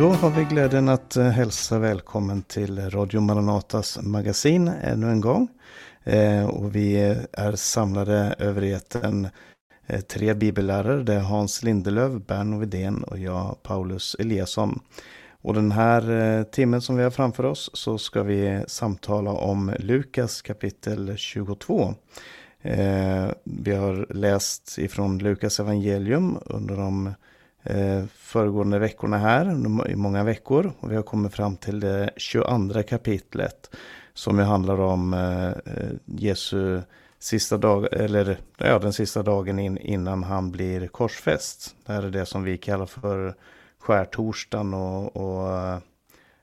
[0.00, 5.48] Då har vi glädjen att eh, hälsa välkommen till Radio Maranatas magasin ännu en gång.
[6.04, 6.96] Eh, och vi
[7.32, 9.28] är samlade över eten
[9.86, 11.02] eh, tre bibellärare.
[11.02, 14.80] Det är Hans Lindelöf, Berno Widén och jag, Paulus Eliasson.
[15.42, 20.42] Och den här timmen som vi har framför oss så ska vi samtala om Lukas
[20.42, 21.94] kapitel 22.
[23.44, 27.14] Vi har läst ifrån Lukas evangelium under de
[27.62, 29.50] eh, föregående veckorna här,
[29.90, 30.72] i många veckor.
[30.80, 33.70] Och vi har kommit fram till det 22 kapitlet
[34.14, 35.50] som ju handlar om eh,
[36.04, 36.82] Jesu
[37.18, 41.76] sista dag, eller ja, den sista dagen in, innan han blir korsfäst.
[41.86, 43.34] Det här är det som vi kallar för
[43.78, 45.48] skärtorsdagen och, och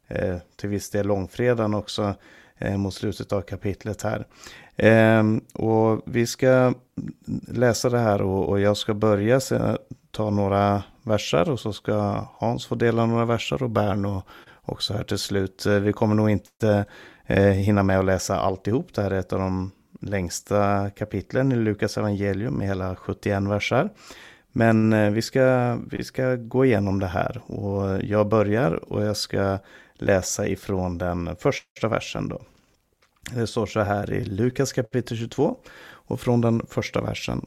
[0.08, 2.14] eh, till viss del långfredagen också
[2.58, 4.26] eh, mot slutet av kapitlet här.
[4.76, 5.24] Eh,
[5.54, 6.74] och vi ska
[7.48, 9.40] läsa det här och, och jag ska börja
[10.18, 14.24] ta några versar och så ska Hans få dela några versar och Berno
[14.62, 15.66] också här till slut.
[15.66, 16.86] Eh, vi kommer nog inte
[17.26, 18.94] eh, hinna med att läsa alltihop.
[18.94, 23.90] Det här är ett av de längsta kapitlen i Lukas evangelium med hela 71 versar.
[24.52, 29.18] Men eh, vi ska, vi ska gå igenom det här och jag börjar och jag
[29.18, 29.58] ska
[29.94, 32.42] läsa ifrån den första versen då.
[33.32, 35.58] Det står så här i Lukas kapitel 22
[35.90, 37.46] och från den första versen.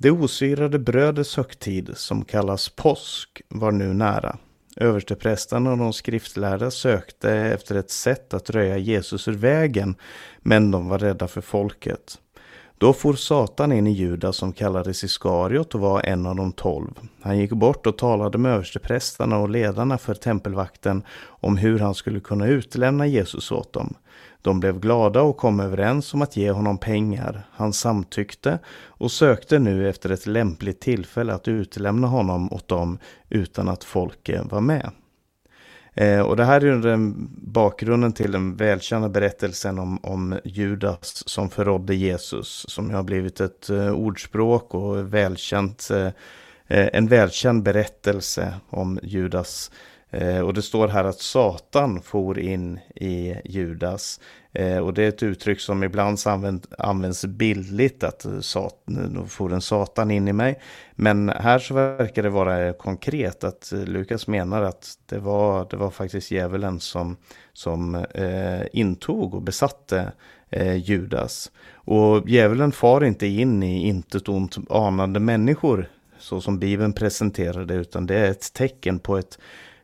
[0.00, 4.38] Det osyrade brödets högtid, som kallas påsk, var nu nära.
[4.76, 9.94] Översteprästarna och de skriftlärda sökte efter ett sätt att röja Jesus ur vägen,
[10.38, 12.18] men de var rädda för folket.
[12.78, 16.94] Då for Satan in i Judas som kallades Iskariot och var en av de tolv.
[17.22, 22.20] Han gick bort och talade med översteprästarna och ledarna för tempelvakten om hur han skulle
[22.20, 23.94] kunna utlämna Jesus åt dem.
[24.42, 27.48] De blev glada och kom överens om att ge honom pengar.
[27.52, 33.68] Han samtyckte och sökte nu efter ett lämpligt tillfälle att utlämna honom åt dem utan
[33.68, 34.90] att folket var med.
[35.94, 41.50] Eh, och det här är den bakgrunden till den välkända berättelsen om, om Judas som
[41.50, 46.08] förrådde Jesus, som har blivit ett eh, ordspråk och välkänt, eh,
[46.66, 49.70] en välkänd berättelse om Judas
[50.10, 54.20] Eh, och det står här att Satan for in i Judas.
[54.52, 56.18] Eh, och det är ett uttryck som ibland
[56.78, 60.60] används bildligt, att satan, for en Satan in i mig.
[60.92, 65.90] Men här så verkar det vara konkret, att Lukas menar att det var, det var
[65.90, 67.16] faktiskt djävulen som,
[67.52, 70.12] som eh, intog och besatte
[70.50, 71.50] eh, Judas.
[71.74, 77.74] Och djävulen far inte in i intet ont anande människor, så som Bibeln presenterar det,
[77.74, 79.38] utan det är ett tecken på ett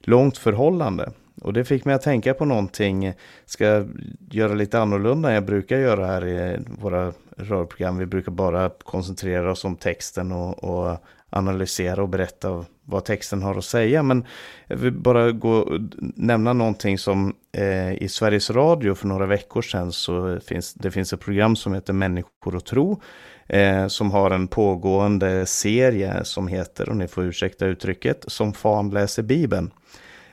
[0.07, 1.13] långt förhållande.
[1.43, 3.13] Och det fick mig att tänka på någonting,
[3.47, 3.85] ska
[4.31, 7.99] göra lite annorlunda än jag brukar göra här i våra rörprogram.
[7.99, 10.99] Vi brukar bara koncentrera oss om texten och, och
[11.31, 14.03] analysera och berätta vad texten har att säga.
[14.03, 14.25] Men
[14.67, 15.79] jag vill bara gå
[16.17, 21.13] nämna någonting som eh, i Sveriges Radio för några veckor sedan så finns det finns
[21.13, 23.01] ett program som heter Människor och tro.
[23.47, 28.91] Eh, som har en pågående serie som heter, och ni får ursäkta uttrycket, Som fan
[28.91, 29.71] läser Bibeln.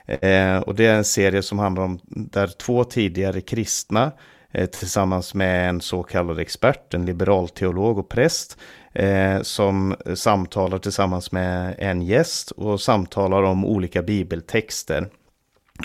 [0.06, 4.12] Eh, och det är en serie som handlar om där två tidigare kristna
[4.52, 8.58] eh, tillsammans med en så kallad expert, en liberal teolog och präst,
[8.94, 15.08] eh, som samtalar tillsammans med en gäst och samtalar om olika bibeltexter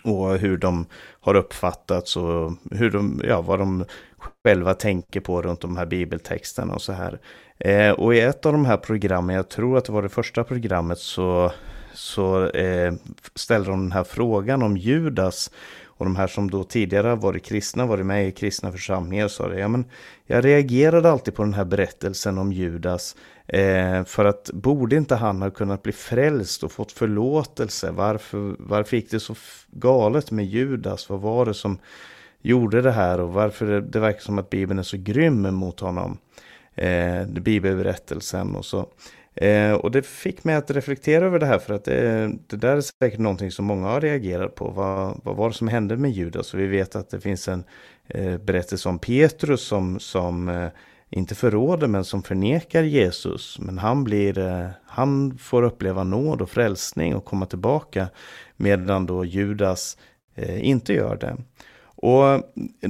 [0.05, 0.87] och hur de
[1.21, 3.85] har uppfattats och hur de, ja, vad de
[4.45, 7.19] själva tänker på runt de här bibeltexterna och så här.
[7.59, 10.45] Eh, och i ett av de här programmen, jag tror att det var det första
[10.45, 11.53] programmet, så
[11.97, 12.95] så eh,
[13.35, 15.51] ställer de den här frågan om Judas.
[15.99, 19.61] Och de här som då tidigare varit kristna, varit med i kristna församlingar, sa det.
[19.61, 19.85] Ja, men
[20.27, 23.17] jag reagerade alltid på den här berättelsen om Judas.
[23.47, 27.91] Eh, för att borde inte han ha kunnat bli frälst och fått förlåtelse?
[27.91, 29.35] Varför, varför gick det så
[29.71, 31.09] galet med Judas?
[31.09, 31.79] Vad var det som
[32.43, 33.21] gjorde det här?
[33.21, 36.19] Och varför det, det verkar som att Bibeln är så grym mot honom?
[36.75, 38.87] Eh, bibelberättelsen och så.
[39.37, 42.77] Eh, och det fick mig att reflektera över det här för att det, det, där
[42.77, 44.69] är säkert någonting som många har reagerat på.
[44.69, 46.55] Vad, vad var det som hände med Judas?
[46.55, 47.65] Och vi vet att det finns en
[48.09, 50.69] eh, berättelse om Petrus som, som eh,
[51.11, 53.59] inte förråder men som förnekar Jesus.
[53.59, 58.09] Men han, blir, eh, han får uppleva nåd och frälsning och komma tillbaka
[58.57, 59.99] medan då Judas
[60.35, 61.37] eh, inte gör det.
[61.99, 62.43] Och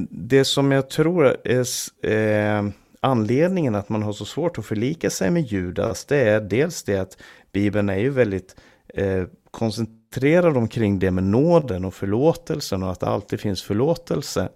[0.09, 1.65] det som jag tror är
[2.03, 6.83] eh, anledningen att man har så svårt att förlika sig med Judas, det är dels
[6.83, 7.17] det att
[7.51, 8.55] Bibeln är ju väldigt
[8.87, 14.49] eh, koncentrerad omkring det med nåden och förlåtelsen och att det alltid finns förlåtelse.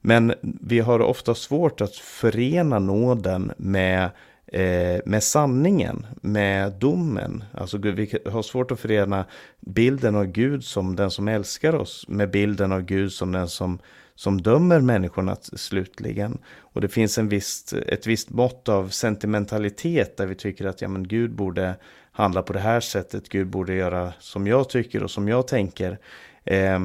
[0.00, 4.10] Men vi har ofta svårt att förena nåden med
[4.52, 7.44] eh, med sanningen, med domen.
[7.54, 9.24] Alltså vi har svårt att förena
[9.60, 13.78] bilden av Gud som den som älskar oss med bilden av Gud som den som,
[14.18, 16.38] som dömer människorna slutligen.
[16.58, 20.88] Och det finns en visst, ett visst mått av sentimentalitet där vi tycker att ja,
[20.88, 21.76] men Gud borde
[22.12, 25.98] handla på det här sättet, Gud borde göra som jag tycker och som jag tänker.
[26.44, 26.78] Eh,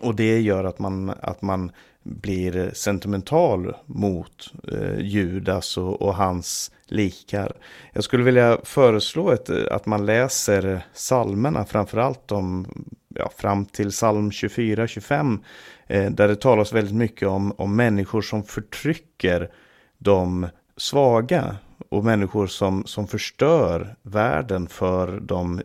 [0.00, 1.72] och det gör att man, att man
[2.02, 7.52] blir sentimental mot eh, Judas och, och, hans likar.
[7.92, 12.66] Jag skulle vilja föreslå ett, att man läser salmerna, framförallt om,
[13.14, 15.38] ja, fram till psalm 24-25,
[15.86, 19.50] Eh, där det talas väldigt mycket om, om människor som förtrycker
[19.98, 21.56] de svaga
[21.88, 25.58] och människor som, som förstör världen för de,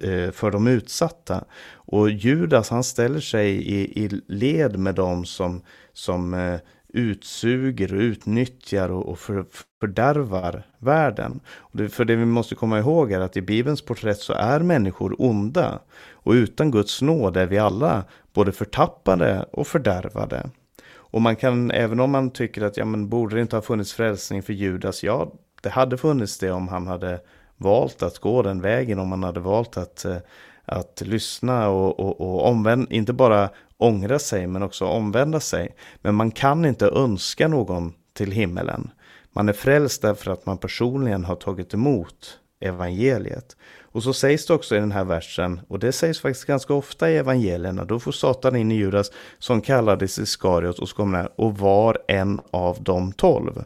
[0.00, 1.44] eh, för de utsatta.
[1.72, 5.62] Och Judas han ställer sig i, i led med dem som,
[5.92, 6.60] som eh,
[6.92, 9.44] utsuger och utnyttjar och, och för,
[9.80, 11.40] fördärvar världen.
[11.58, 14.60] Och det, för det vi måste komma ihåg är att i Bibelns porträtt så är
[14.60, 15.80] människor onda.
[16.12, 20.50] Och utan Guds nåd är vi alla både förtappade och fördärvade.
[20.92, 23.92] Och man kan, även om man tycker att ja, men borde det inte ha funnits
[23.92, 25.02] frälsning för Judas?
[25.02, 25.32] Ja,
[25.62, 27.20] det hade funnits det om han hade
[27.56, 30.16] valt att gå den vägen, om han hade valt att, eh,
[30.64, 33.50] att lyssna och, och, och omvänd, inte bara
[33.80, 35.74] ångra sig men också omvända sig.
[36.02, 38.90] Men man kan inte önska någon till himmelen.
[39.32, 43.56] Man är frälst därför att man personligen har tagit emot evangeliet.
[43.92, 47.10] Och så sägs det också i den här versen, och det sägs faktiskt ganska ofta
[47.10, 51.28] i evangelierna, då får Satan in i Judas som kallades Iskariot och så kommer här,
[51.36, 53.64] och var en av de tolv.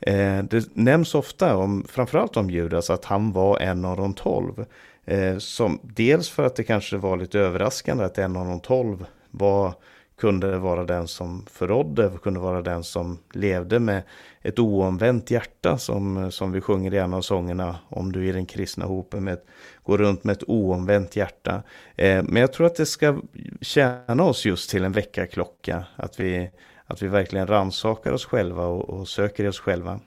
[0.00, 4.66] Eh, det nämns ofta, om, framförallt om Judas, att han var en av de tolv.
[5.04, 9.06] Eh, som, dels för att det kanske var lite överraskande att en av de tolv
[9.38, 9.74] var,
[10.16, 14.02] kunde vara den som förrådde, kunde vara den som levde med
[14.42, 18.46] ett oomvänt hjärta som, som vi sjunger i en av sångerna om du i den
[18.46, 19.38] kristna hopen med,
[19.82, 21.62] går runt med ett oomvänt hjärta.
[21.96, 23.20] Eh, men jag tror att det ska
[23.60, 26.50] tjäna oss just till en väckarklocka, att vi
[26.86, 30.00] att vi verkligen ransakar oss själva och, och söker oss själva.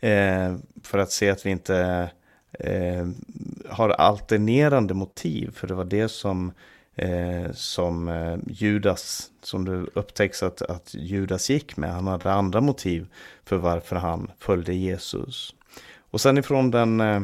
[0.00, 2.10] Eh, för att se att vi inte
[2.52, 3.08] eh,
[3.68, 5.50] har alternerande motiv.
[5.54, 6.52] För det var det som,
[7.00, 11.92] eh, som eh, Judas, som det upptäcks att, att Judas gick med.
[11.92, 13.06] Han hade andra motiv
[13.44, 15.54] för varför han följde Jesus.
[16.10, 17.22] Och sen ifrån den eh,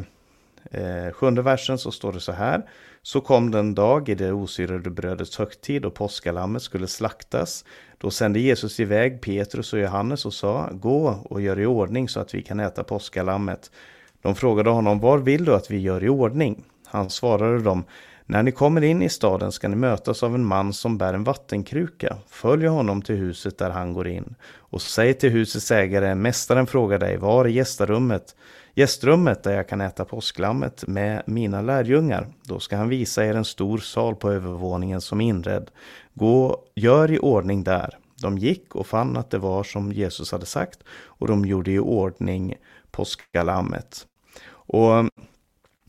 [0.71, 2.69] eh sjunde versen så står det så här.
[3.01, 7.65] Så kom den dag i det osyrade brödets högtid och påskalammet skulle slaktas.
[7.97, 12.19] Då sände Jesus iväg Petrus och Johannes och sa, gå och gör i ordning så
[12.19, 13.71] att vi kan äta påskalammet.
[14.21, 16.63] De frågade honom, var vill du att vi gör i ordning?
[16.85, 17.83] Han svarade dem,
[18.29, 21.23] när ni kommer in i staden ska ni mötas av en man som bär en
[21.23, 22.17] vattenkruka.
[22.27, 24.35] Följ honom till huset där han går in.
[24.55, 28.35] Och säg till husets ägare, mästaren frågar dig, var är gästrummet?
[28.73, 32.27] Gästrummet där jag kan äta påsklammet med mina lärjungar.
[32.43, 35.71] Då ska han visa er en stor sal på övervåningen som är inredd.
[36.13, 37.97] Gå, gör i ordning där.
[38.21, 41.79] De gick och fann att det var som Jesus hade sagt och de gjorde i
[41.79, 42.55] ordning
[42.91, 44.07] påskalammet.
[44.49, 44.91] Och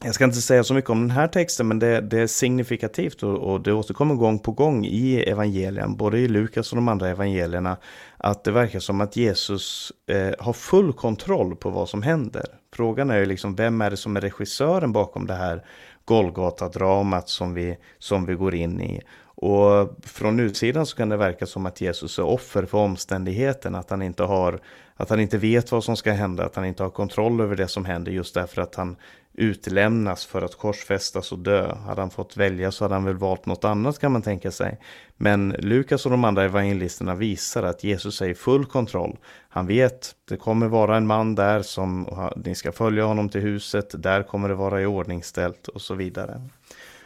[0.05, 3.23] jag ska inte säga så mycket om den här texten, men det, det är signifikativt
[3.23, 7.09] och, och, det återkommer gång på gång i evangelien, både i Lukas och de andra
[7.09, 7.77] evangelierna,
[8.17, 12.45] att det verkar som att Jesus eh, har full kontroll på vad som händer.
[12.73, 15.65] Frågan är ju liksom, vem är det som är regissören bakom det här
[16.05, 19.02] Golgata-dramat som vi, som vi går in i?
[19.40, 23.90] Och från utsidan så kan det verka som att Jesus är offer för omständigheten, att
[23.90, 24.61] han inte har,
[24.97, 27.69] att han inte vet vad som ska hända, att han inte har kontroll över det
[27.69, 28.97] som händer just därför att han
[29.38, 31.75] utlämnas för att korsfästas och dö.
[31.75, 34.78] Hade han fått välja så hade han väl valt något annat kan man tänka sig.
[35.16, 39.18] Men Lukas och de andra evangelisterna visar att Jesus är i full kontroll.
[39.49, 44.02] Han vet, det kommer vara en man där som ni ska följa honom till huset,
[44.02, 46.42] där kommer det vara i ordningställt och så vidare.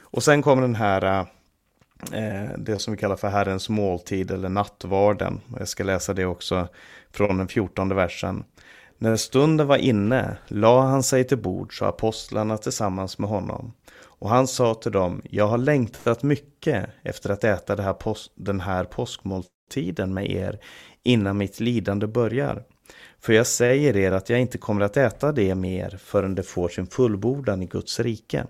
[0.01, 1.27] Och sen kommer den här
[2.12, 5.41] eh, det som vi kallar för Herrens måltid eller nattvarden.
[5.59, 6.69] Jag ska läsa det också
[7.11, 8.45] från den fjortonde versen.
[9.03, 13.73] När stunden var inne la han sig till bord så apostlarna tillsammans med honom.
[14.05, 17.97] Och han sa till dem, jag har längtat mycket efter att äta här
[18.35, 20.59] den här påskmåltiden med er
[21.03, 22.65] innan mitt lidande börjar.
[23.21, 26.69] För jag säger er att jag inte kommer att äta det mer förrän det får
[26.69, 28.47] sin fullbordan i Guds rike.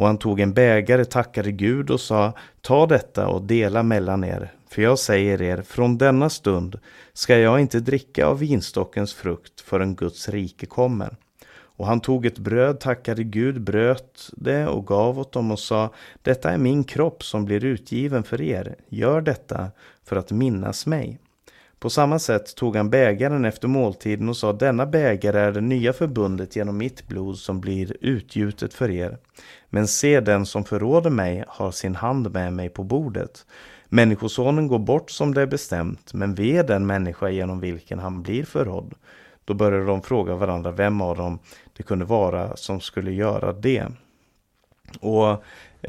[0.00, 4.52] Och han tog en bägare, tackade Gud och sa, ta detta och dela mellan er,
[4.68, 6.78] för jag säger er, från denna stund
[7.12, 11.16] ska jag inte dricka av vinstockens frukt förrän Guds rike kommer.
[11.52, 15.90] Och han tog ett bröd, tackade Gud, bröt det och gav åt dem och sa,
[16.22, 19.70] detta är min kropp som blir utgiven för er, gör detta
[20.04, 21.18] för att minnas mig.
[21.80, 25.92] På samma sätt tog han bägaren efter måltiden och sa denna bägare är det nya
[25.92, 29.18] förbundet genom mitt blod som blir utgjutet för er.
[29.68, 33.46] Men se den som förråder mig har sin hand med mig på bordet.
[33.88, 38.44] Människosonen går bort som det är bestämt, men ve den människa genom vilken han blir
[38.44, 38.94] förrådd.
[39.44, 41.38] Då började de fråga varandra vem av dem
[41.76, 43.86] det kunde vara som skulle göra det.
[45.00, 45.30] Och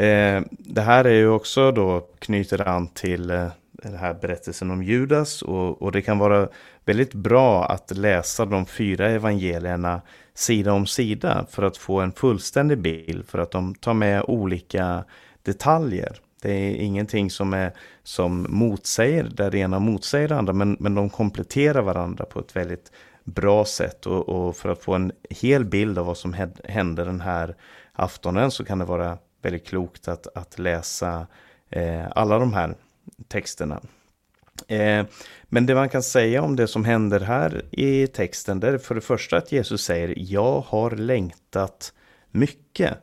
[0.01, 3.47] eh, Det här är ju också då knyter an till eh,
[3.81, 6.49] den här berättelsen om Judas och, och, det kan vara
[6.85, 10.01] väldigt bra att läsa de fyra evangelierna
[10.33, 15.03] sida om sida för att få en fullständig bild för att de tar med olika
[15.43, 16.17] detaljer.
[16.41, 17.73] Det är ingenting som, är,
[18.03, 22.55] som motsäger, där det ena motsäger det andra, men, men de kompletterar varandra på ett
[22.55, 22.91] väldigt
[23.23, 24.05] bra sätt.
[24.05, 26.35] Och, och, för att få en hel bild av vad som
[26.65, 27.55] hände den här
[27.93, 31.27] aftonen så kan det vara väldigt klokt att, att läsa
[31.69, 32.75] eh, alla de här
[33.27, 33.81] texterna.
[34.67, 35.05] Eh,
[35.43, 38.95] men det man kan säga om det som händer här i texten, det är för
[38.95, 41.93] det första att Jesus säger Jag har längtat
[42.31, 42.97] mycket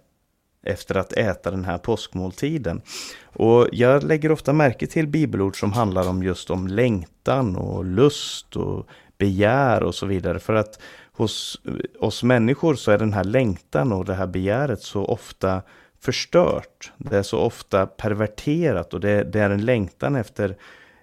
[0.63, 2.83] efter att äta den här påskmåltiden.
[3.23, 8.57] Och jag lägger ofta märke till bibelord som handlar om just om längtan och lust
[8.57, 8.87] och
[9.19, 10.39] begär och så vidare.
[10.39, 10.81] För att
[11.13, 15.63] hos eh, oss människor så är den här längtan och det här begäret så ofta
[16.01, 16.93] förstört.
[16.97, 20.57] Det är så ofta perverterat och det, det är en längtan efter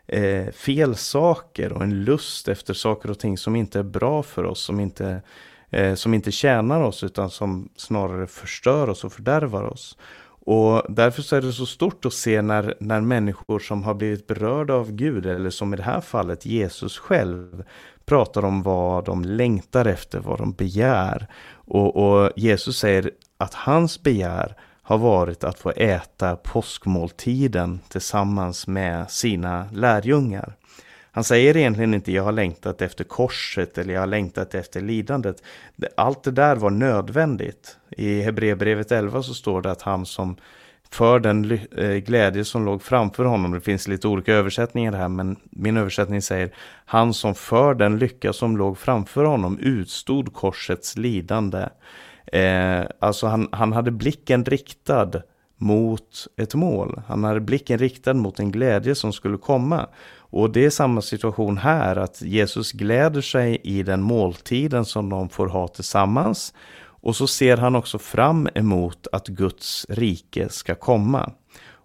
[0.07, 4.43] eh, fel saker och en lust efter saker och ting som inte är bra för
[4.45, 5.21] oss, som inte,
[5.69, 9.97] eh, som inte tjänar oss utan som snarare förstör oss och fördärvar oss.
[10.47, 14.27] Och därför så är det så stort att se när, när människor som har blivit
[14.27, 17.63] berörda av Gud, eller som i det här fallet Jesus själv,
[18.05, 21.27] pratar om vad de längtar efter, vad de begär.
[21.53, 24.55] Och, och Jesus säger att hans begär
[24.85, 30.55] har varit att få äta påskmåltiden tillsammans med sina lärjungar.
[31.11, 35.43] Han säger egentligen inte jag har längtat efter korset eller jag har längtat efter lidandet.
[35.97, 37.77] Allt det där var nödvändigt.
[37.89, 40.35] I Hebreerbrevet 11 så står det att han som
[40.91, 43.51] för den eh, glädje som låg framför honom.
[43.51, 48.33] Det finns lite olika översättningar här men min översättning säger han som för den lycka
[48.33, 51.65] som låg framför honom utstod korsets lidande.
[52.31, 55.11] Eh, alltså han, han hade blicken riktad
[55.57, 57.01] mot ett mål.
[57.07, 59.87] Han hade blicken riktad mot en glädje som skulle komma.
[60.17, 65.29] Och det är samma situation här, att Jesus gläder sig i den måltiden som de
[65.29, 66.53] får ha tillsammans.
[66.77, 71.31] Och så ser han också fram emot att Guds rike ska komma.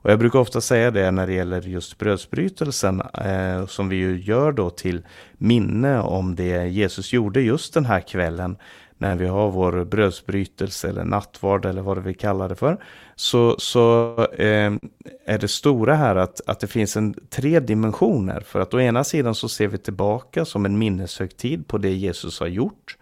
[0.03, 4.21] Och jag brukar ofta säga det när det gäller just brödsbrytelsen eh, som vi ju
[4.21, 8.57] gör då till minne om det Jesus gjorde just den här kvällen
[9.01, 12.85] när vi har vår brödsbrytelse eller nattvard eller vad vi kallar det för.
[13.17, 14.73] Så, så eh,
[15.27, 18.41] är det stora här att, att det finns en tre dimensioner.
[18.41, 22.41] För att å ena sidan så ser vi tillbaka som en minneshögtid på det Jesus
[22.41, 22.97] har gjort.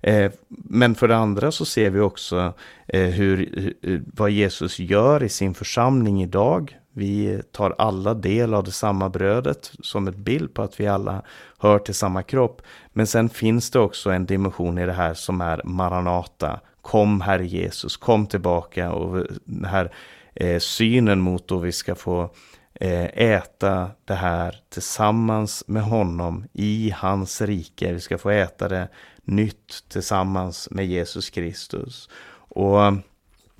[0.00, 2.54] Eh, men för det andra så ser vi också
[2.86, 3.74] eh, hur,
[4.16, 6.79] vad Jesus gör i sin församling idag.
[6.92, 11.22] Vi tar alla del av det samma brödet som ett bild på att vi alla
[11.58, 12.62] hör till samma kropp.
[12.92, 16.60] Men sen finns det också en dimension i det här som är Maranata.
[16.82, 19.92] Kom Herre Jesus, kom tillbaka och den här
[20.34, 22.30] eh, synen mot då vi ska få
[22.74, 27.92] eh, äta det här tillsammans med honom i hans rike.
[27.92, 28.88] Vi ska få äta det
[29.24, 32.08] nytt tillsammans med Jesus Kristus.
[32.32, 32.92] Och eh,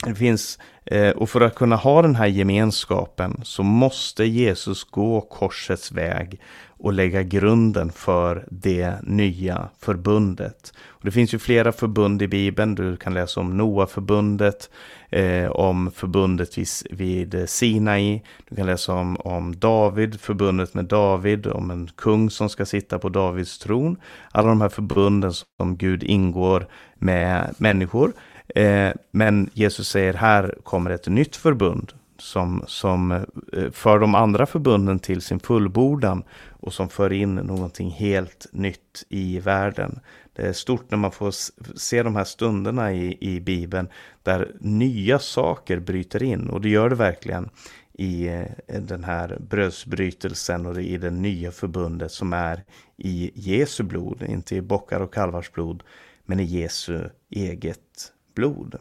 [0.04, 0.58] det finns,
[0.90, 6.40] Eh, och för att kunna ha den här gemenskapen så måste Jesus gå korsets väg
[6.68, 10.72] och lägga grunden för det nya förbundet.
[10.88, 12.74] Och det finns ju flera förbund i Bibeln.
[12.74, 14.70] Du kan läsa om Noa-förbundet,
[15.10, 18.22] eh, om förbundet vid, vid Sinai.
[18.48, 22.98] Du kan läsa om, om David, förbundet med David, om en kung som ska sitta
[22.98, 23.96] på Davids tron.
[24.30, 28.12] Alla de här förbunden som Gud ingår med människor.
[28.54, 33.12] Eh, men Jesus säger här kommer ett nytt förbund som, som
[33.52, 39.04] eh, för de andra förbunden till sin fullbordan och som för in någonting helt nytt
[39.08, 40.00] i världen.
[40.32, 41.34] Det är stort när man får
[41.78, 43.88] se de här stunderna i, i Bibeln
[44.22, 47.50] där nya saker bryter in och det gör det verkligen
[47.92, 52.64] i eh, den här brödsbrytelsen och i det nya förbundet som är
[52.96, 55.82] i Jesu blod, inte i bockar och kalvars blod,
[56.24, 58.74] men i Jesu eget blod.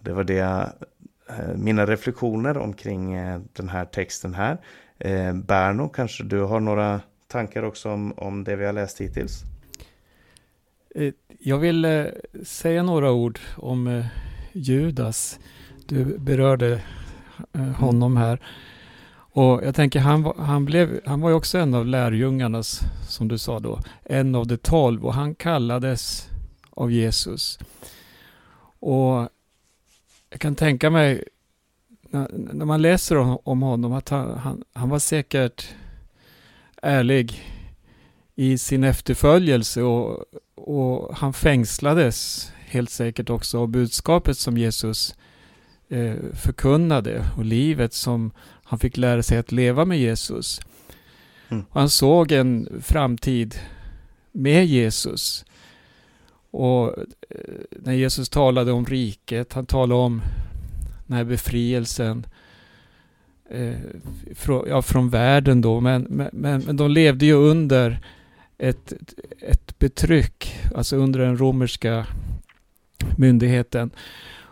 [0.00, 0.72] Det var det
[1.28, 4.58] eh, mina reflektioner omkring eh, den här texten här.
[4.98, 9.42] Eh, Berno, kanske du har några tankar också om, om det vi har läst hittills?
[11.38, 12.10] Jag vill
[12.44, 14.04] säga några ord om
[14.52, 15.38] Judas.
[15.86, 16.82] Du berörde
[17.78, 18.40] honom här.
[19.32, 23.38] Och jag tänker, han, han, blev, han var ju också en av lärjungarnas, som du
[23.38, 26.28] sa då, en av de tolv och han kallades
[26.70, 27.58] av Jesus.
[28.80, 29.28] Och
[30.30, 31.24] jag kan tänka mig,
[32.10, 35.74] när, när man läser om, om honom, att han, han, han var säkert
[36.82, 37.44] ärlig
[38.34, 45.14] i sin efterföljelse och, och han fängslades helt säkert också av budskapet som Jesus
[45.88, 48.30] eh, förkunnade och livet som
[48.64, 50.60] han fick lära sig att leva med Jesus.
[51.48, 51.64] Mm.
[51.70, 53.54] Han såg en framtid
[54.32, 55.44] med Jesus.
[56.50, 60.22] Och eh, när Jesus talade om riket, han talade om
[61.06, 62.26] den här befrielsen
[63.50, 63.76] eh,
[64.34, 66.02] från, ja, från världen då, men,
[66.32, 67.98] men, men de levde ju under
[68.58, 68.92] ett,
[69.40, 72.06] ett betryck, alltså under den romerska
[73.16, 73.90] myndigheten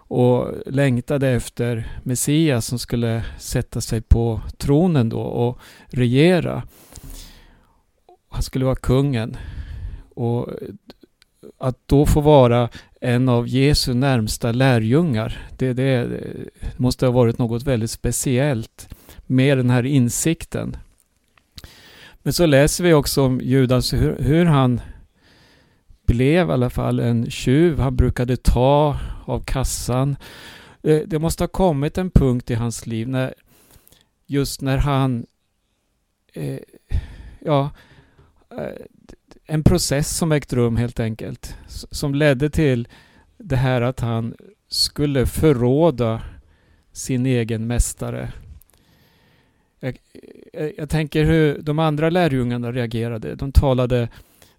[0.08, 6.62] och längtade efter Messias som skulle sätta sig på tronen då och regera.
[8.28, 9.36] Han skulle vara kungen.
[10.14, 10.48] Och
[11.58, 12.68] att då få vara
[13.00, 16.20] en av Jesu närmsta lärjungar, det, det
[16.76, 18.94] måste ha varit något väldigt speciellt
[19.26, 20.76] med den här insikten.
[22.22, 24.80] Men så läser vi också om Judas, hur, hur han
[26.06, 27.78] blev i alla fall en tjuv.
[27.78, 30.16] Han brukade ta av kassan.
[30.82, 33.34] Det måste ha kommit en punkt i hans liv när
[34.26, 35.26] just när han
[36.32, 36.58] eh,
[37.40, 37.70] ja,
[38.50, 38.86] eh,
[39.50, 41.56] en process som ägt rum helt enkelt.
[41.66, 42.88] Som ledde till
[43.38, 44.34] det här att han
[44.68, 46.22] skulle förråda
[46.92, 48.32] sin egen mästare.
[49.80, 49.98] Jag,
[50.52, 53.34] jag, jag, tänker hur de andra lärjungarna reagerade.
[53.34, 54.08] De talade,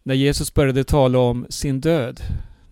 [0.03, 2.21] när Jesus började tala om sin död,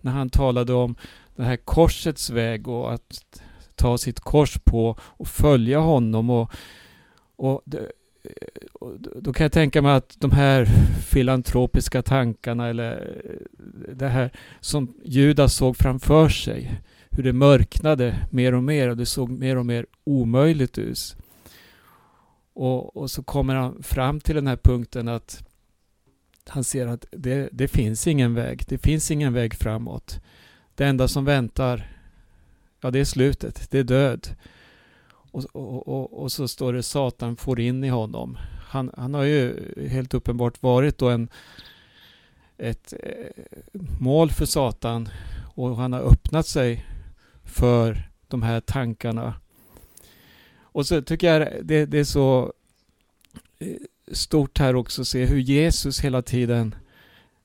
[0.00, 0.94] när han talade om
[1.36, 3.42] det här korsets väg och att
[3.74, 6.52] ta sitt kors på och följa honom och,
[7.36, 7.92] och, det,
[9.16, 10.64] då kan jag tänka mig att de här
[11.06, 18.54] filantropiska tankarna eller eh, det här som Judas såg framför sig, hur det mörknade mer
[18.54, 21.16] och mer och det såg mer och mer omöjligt ut.
[22.52, 25.42] Och, och så kommer han fram till den här punkten att
[26.48, 28.64] han ser att det, det finns ingen väg.
[28.68, 30.20] Det finns ingen väg framåt.
[30.74, 31.96] Det enda som väntar,
[32.80, 33.70] ja det är slutet.
[33.70, 34.28] Det är död.
[35.30, 38.38] Och, och, och, och så står det Satan får in i honom.
[38.68, 41.28] Han, han har ju helt uppenbart varit då en,
[42.58, 43.44] ett eh,
[44.00, 45.08] mål för Satan
[45.54, 46.86] och han har öppnat sig
[47.44, 49.34] för de här tankarna
[50.78, 52.52] och så tycker jag det, det är så
[53.58, 53.76] eh,
[54.12, 56.74] stort här också att se hur Jesus hela tiden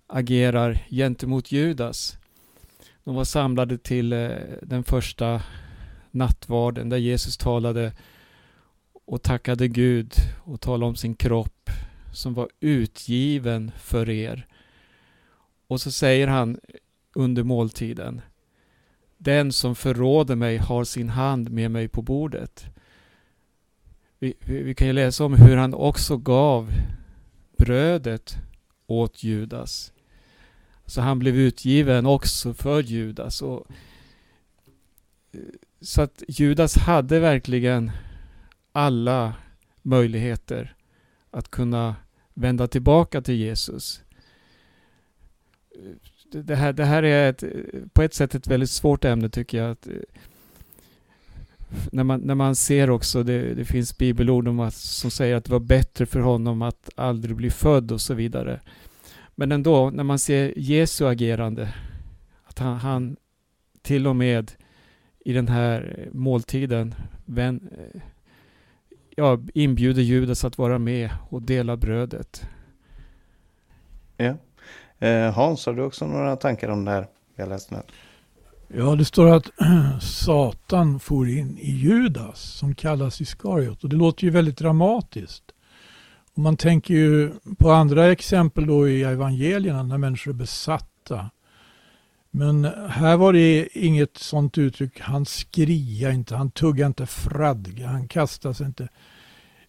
[0.08, 2.18] agerar gentemot Judas.
[3.04, 4.30] De var samlade till eh,
[4.62, 5.42] den första
[6.14, 7.94] nattvarden där Jesus talade
[9.06, 11.70] och tackade Gud och talade om sin kropp
[12.14, 14.48] som var utgiven för er.
[15.68, 16.60] Och så säger han
[17.16, 18.22] under måltiden
[19.18, 22.66] Den som förråder mig har sin hand med mig på bordet.
[24.20, 26.72] Vi, vi, kan ju läsa om hur han också gav
[27.58, 28.36] brödet
[28.88, 29.94] åt Judas.
[30.86, 33.42] Så han blev utgiven också för Judas.
[33.42, 33.68] Och,
[35.32, 35.40] eh,
[35.84, 37.92] så att Judas hade verkligen
[38.72, 39.34] alla
[39.82, 40.76] möjligheter
[41.32, 41.96] att kunna
[42.34, 44.02] vända tillbaka till Jesus.
[46.32, 47.44] Det här, det här är ett,
[47.94, 49.72] på ett sätt ett väldigt svårt ämne tycker jag.
[49.72, 49.88] Att
[51.92, 55.46] när man, när man ser också, det, det finns bibelord om att, som säger att
[55.46, 58.60] det var bättre för honom att aldrig bli född och så vidare.
[59.36, 61.74] Men ändå, när man ser Jesu agerande,
[62.44, 63.16] att han, han
[63.82, 64.52] till och med
[65.26, 67.70] i den här måltiden vän,
[69.16, 72.48] ja, inbjuder Judas att vara med och dela brödet.
[74.18, 74.36] Ja.
[75.08, 77.82] Eh, Hans, har du också några tankar om det här jag läste nu?
[78.68, 79.50] Ja, det står att
[80.02, 85.44] Satan for in i Judas som kallas Iskariot och det låter ju väldigt dramatiskt.
[86.36, 91.30] Och man tänker ju på andra exempel då i evangelierna när människor är besatta.
[92.36, 95.00] Men här var det inget sånt uttryck.
[95.00, 98.88] Han skria inte, han tugga inte fradga, han kastade sig inte.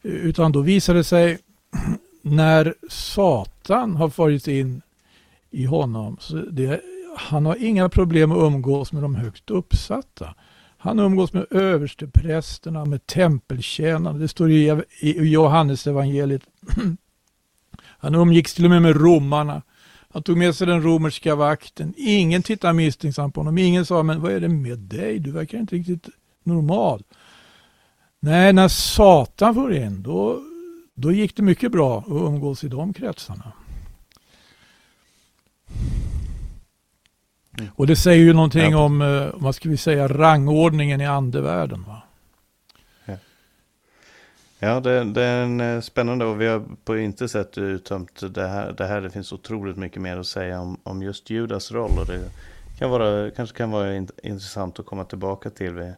[0.03, 1.39] Utan då visade det sig
[2.23, 4.83] när Satan har farit in
[5.51, 6.17] i honom.
[6.21, 6.81] Så det
[7.17, 10.35] han har inga problem att umgås med de högt uppsatta.
[10.79, 14.19] Han umgås med översteprästerna, med tempeltjänarna.
[14.19, 16.43] Det står i, Johannes evangeliet.
[17.99, 19.63] Han umgicks till och med med romarna.
[20.15, 21.95] Han tog med sig den romerska vakten.
[21.97, 23.59] Ingen tittade misstänksamt på honom.
[23.59, 25.19] Ingen sa, men vad är det med dig?
[25.19, 26.09] Du verkar inte riktigt
[26.45, 27.03] normal.
[28.21, 30.41] Nej, när Satan får in då,
[30.95, 33.53] då gick det mycket bra att umgås i de kretsarna.
[37.75, 41.85] Och det säger ju någonting om, eh, vad ska vi säga, rangordningen i andevärlden.
[41.89, 42.03] Va?
[44.65, 48.47] Ja, det, det, är en eh, spännande och vi har på inte sätt uttömt det
[48.47, 48.73] här.
[48.73, 51.99] Det här det finns otroligt mycket mer att säga om, om just Judas roll.
[51.99, 52.21] Och det
[52.79, 55.95] kan vara, kanske kan vara intressant att komma tillbaka till vid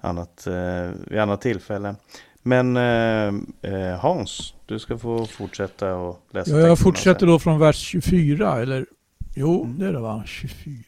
[0.00, 1.94] annat, eh, vid annat tillfälle.
[2.42, 6.50] Men eh, Hans, du ska få fortsätta och läsa.
[6.50, 8.86] Ja, jag fortsätter då från vers 24, eller
[9.34, 9.78] Jo, mm.
[9.78, 10.22] det är det va?
[10.26, 10.84] 24.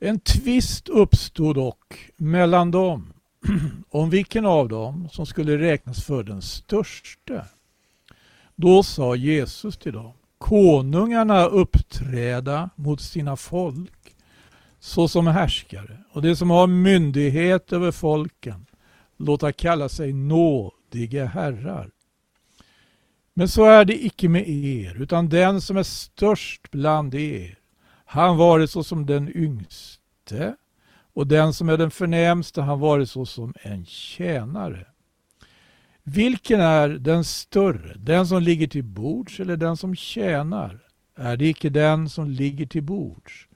[0.00, 3.12] En tvist uppstod dock mellan dem
[3.90, 7.44] om vilken av dem som skulle räknas för den störste.
[8.56, 14.16] Då sa Jesus till dem, konungarna uppträda mot sina folk
[14.80, 18.66] såsom härskare och det som har myndighet över folken
[19.16, 21.90] låta kalla sig nådiga herrar.
[23.34, 27.58] Men så är det icke med er, utan den som är störst bland er,
[28.04, 30.56] han vare såsom den yngste,
[31.12, 34.86] och den som är den förnämste, han varit såsom en tjänare.
[36.02, 40.78] Vilken är den större, den som ligger till bords eller den som tjänar?
[41.16, 43.46] Är det icke den som ligger till bords?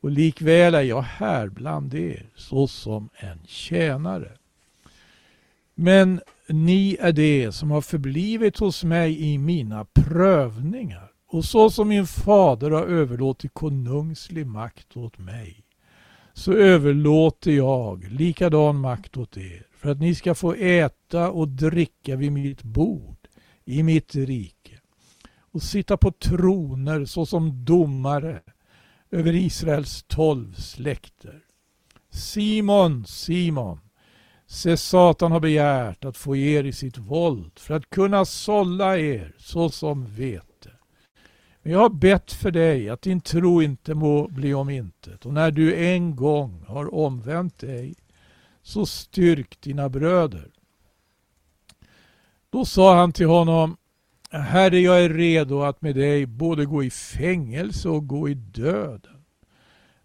[0.00, 4.32] Och likväl är jag här bland er såsom en tjänare.
[5.74, 11.12] Men ni är det som har förblivit hos mig i mina prövningar.
[11.28, 15.64] Och så som min fader har överlåtit konungslig makt åt mig,
[16.36, 22.16] så överlåter jag likadan makt åt er, för att ni ska få äta och dricka
[22.16, 23.16] vid mitt bord
[23.64, 24.78] i mitt rike
[25.38, 28.40] och sitta på troner såsom domare
[29.10, 31.40] över Israels tolv släkter.
[32.10, 33.80] Simon, Simon,
[34.46, 39.34] Se, Satan har begärt att få er i sitt våld för att kunna sålla er
[39.38, 40.55] såsom vet.
[41.66, 45.32] Men jag har bett för dig att din tro inte må bli om intet och
[45.32, 47.94] när du en gång har omvänt dig
[48.62, 50.50] så styrk dina bröder.
[52.50, 53.76] Då sa han till honom
[54.30, 59.24] Herre, jag är redo att med dig både gå i fängelse och gå i döden.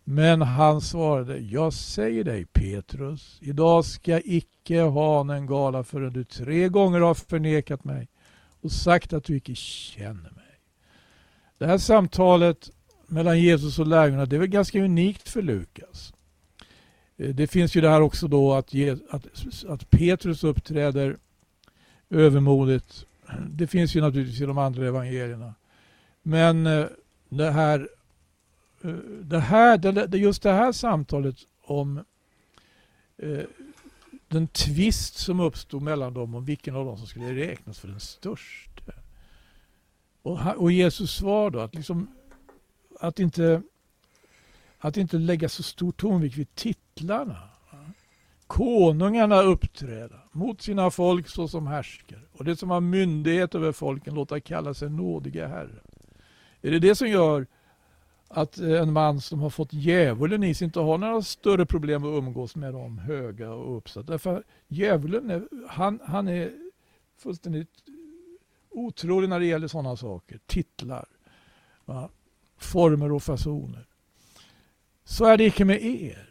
[0.03, 6.69] Men han svarade, jag säger dig Petrus, idag ska icke hanen gala förrän du tre
[6.69, 8.07] gånger har förnekat mig
[8.61, 10.40] och sagt att du icke känner mig.
[11.61, 12.71] Det här samtalet
[13.07, 16.13] mellan Jesus och lärjungarna, det är väl ganska unikt för Lukas.
[17.17, 18.73] Eh, det finns ju det här också då att,
[19.09, 19.25] att,
[19.67, 21.17] att Petrus uppträder
[22.09, 23.05] övermodigt.
[23.49, 25.53] Det finns ju naturligtvis i de andra evangelierna.
[26.21, 26.87] Men eh, eh,
[27.29, 27.87] det här
[29.23, 32.03] det här, just det här samtalet om
[34.27, 37.99] den tvist som uppstod mellan dem om vilken av dem som skulle räknas för den
[37.99, 38.93] största.
[40.21, 42.07] Och, och Jesus svar då att, liksom,
[42.99, 43.61] att, inte,
[44.77, 47.37] att inte lägga så stor tonvikt vid titlarna.
[48.47, 54.39] Konungarna uppträda mot sina folk såsom härskare och det som har myndighet över folken låta
[54.39, 55.83] kalla sig nådiga herrar.
[56.61, 57.47] Är det det som gör
[58.27, 62.03] att eh, en man som har fått djävulen i sig inte har några större problem
[62.03, 64.11] att umgås med de höga och uppsatta.
[64.11, 66.51] Därför djävulen är, han, han är
[67.17, 67.69] fullständigt
[68.71, 70.39] otrolig när det gäller sådana saker.
[70.45, 71.05] Titlar,
[71.85, 72.09] va?
[72.57, 73.87] former och fasoner.
[75.03, 76.29] Så är det icke med er,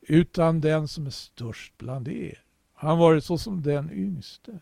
[0.00, 2.42] utan den som är störst bland er.
[2.74, 4.60] Han varit så som den yngste.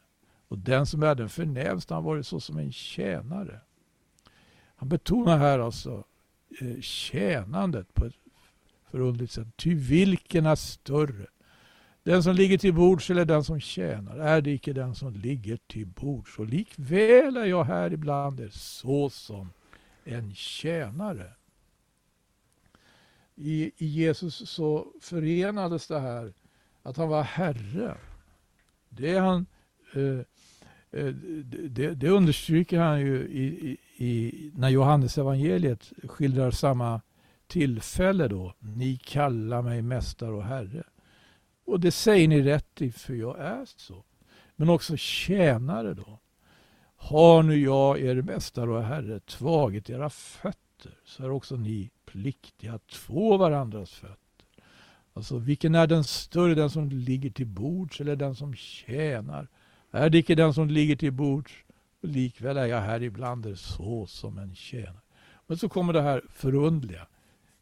[0.49, 3.61] Och den som är den förnämste, han varit så som en tjänare.
[4.77, 6.05] Han betonar här alltså
[6.61, 8.15] Eh, tjänandet på ett
[8.91, 9.49] förundligt sätt.
[9.57, 11.27] Ty vilken är större?
[12.07, 14.16] Den som ligger till bords eller den som tjänar?
[14.16, 16.38] Är det icke den som ligger till bords?
[16.38, 19.53] Och likväl är jag här ibland er såsom
[20.05, 21.33] en tjänare.
[23.35, 26.33] I, I Jesus så förenades det här
[26.83, 27.97] att han var Herre.
[28.88, 29.47] Det, han,
[29.95, 30.19] eh,
[31.01, 31.14] eh
[31.69, 37.01] det, det understryker han ju i, i, när Johannes evangeliet skildrar samma
[37.47, 38.55] tillfälle då.
[38.59, 40.85] Ni kallar mig mästare och herre.
[41.67, 44.05] Och det säger ni rätt i, för jag är så.
[44.57, 46.21] Men också tjänare då.
[46.97, 52.75] Har nu jag, er mästare och herre, tvagit era fötter, så är också ni pliktiga
[52.75, 54.17] att två varandras fötter.
[55.13, 59.49] Alltså, vilken är den större, den som ligger till bords eller den som tjänar?
[59.91, 61.53] Är det icke den som ligger till bords
[62.07, 65.01] likväl är jag här ibland er så som en tjänare.
[65.47, 67.07] Men så kommer det här förundliga.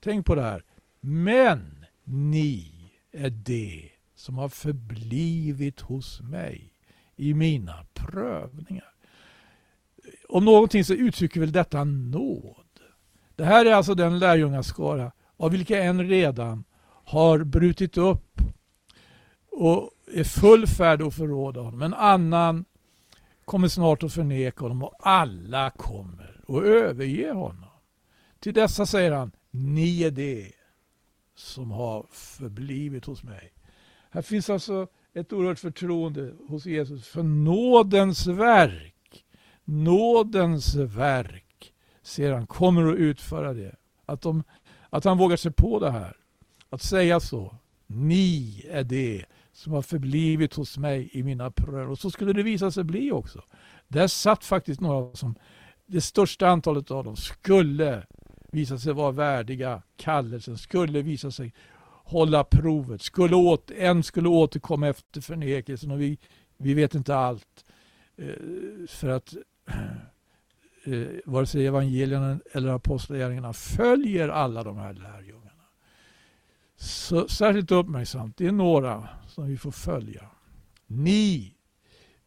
[0.00, 0.64] Tänk på det här.
[1.00, 2.72] Men ni
[3.12, 6.72] är det som har förblivit hos mig
[7.16, 8.94] i mina prövningar.
[10.28, 12.80] Om någonting så uttrycker väl detta nåd.
[13.36, 16.64] Det här är alltså den lärjungaskara av vilka en redan
[17.04, 18.40] har brutit upp
[19.50, 21.82] och är full färd att förråda honom.
[21.82, 22.64] En annan
[23.44, 27.70] kommer snart att förneka honom och alla kommer att överge honom.
[28.40, 30.52] Till dessa säger han, ni är det
[31.36, 33.53] som har förblivit hos mig.
[34.14, 39.24] Här finns alltså ett oerhört förtroende hos Jesus för nådens verk.
[39.64, 41.72] Nådens verk,
[42.02, 43.76] ser han, kommer att utföra det.
[44.06, 44.42] Att, de,
[44.90, 46.16] att han vågar sig på det här.
[46.70, 47.56] Att säga så.
[47.86, 51.90] Ni är det som har förblivit hos mig i mina prövningar.
[51.90, 53.42] Och så skulle det visa sig bli också.
[53.88, 55.34] Där satt faktiskt några som,
[55.86, 58.06] det största antalet av dem skulle
[58.52, 61.52] visa sig vara värdiga kallelsen, skulle visa sig
[62.14, 66.18] hålla provet, skulle åter, en skulle återkomma efter förnekelsen och vi,
[66.56, 67.64] vi vet inte allt.
[68.16, 69.34] Eh, för att
[70.84, 75.64] eh, vare sig evangelierna eller apostlagärningarna följer alla de här lärjungarna.
[76.76, 80.30] Så, särskilt uppmärksamt, det är några som vi får följa.
[80.86, 81.54] Ni,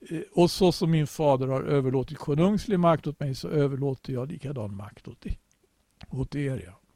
[0.09, 4.31] eh, och så som min fader har överlåtit konungslig makt åt mig så överlåter jag
[4.31, 5.25] likadan makt åt,
[6.09, 6.63] åt er.
[6.65, 6.86] Ja.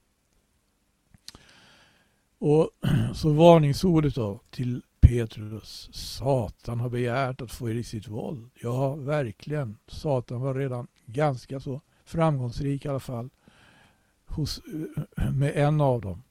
[2.41, 2.69] Och
[3.13, 5.89] så varningsordet då till Petrus.
[5.93, 8.49] Satan har begärt att få er i sitt våld.
[8.62, 9.77] Ja, verkligen.
[9.88, 13.30] Satan var redan ganska så framgångsrik i alla fall
[14.25, 14.62] hos,
[15.36, 16.23] med en av dem.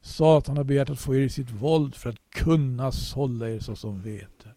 [0.00, 4.02] Satan har begärt att få er i sitt våld för att kunna sålla er såsom
[4.02, 4.48] vete.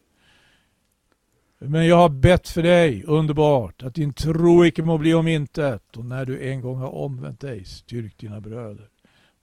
[1.59, 5.97] Men jag har bett för dig, underbart, att din tro icke må bli om intet
[5.97, 8.89] och när du en gång har omvänt dig, styrk dina bröder.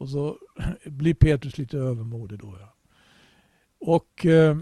[0.03, 0.39] Och så
[0.85, 2.57] blir Petrus lite övermodig då.
[2.61, 2.75] Ja.
[3.79, 4.57] Och eh,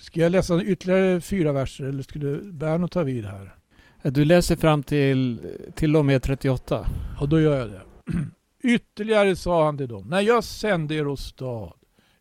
[0.00, 3.54] Ska jag läsa ytterligare fyra verser eller skulle Berno ta vid här?
[4.02, 5.40] Du läser fram till,
[5.74, 6.86] till och med 38.
[7.20, 7.82] Ja, då gör jag det.
[8.74, 11.72] Ytterligare sa han till dem, när jag sände er åstad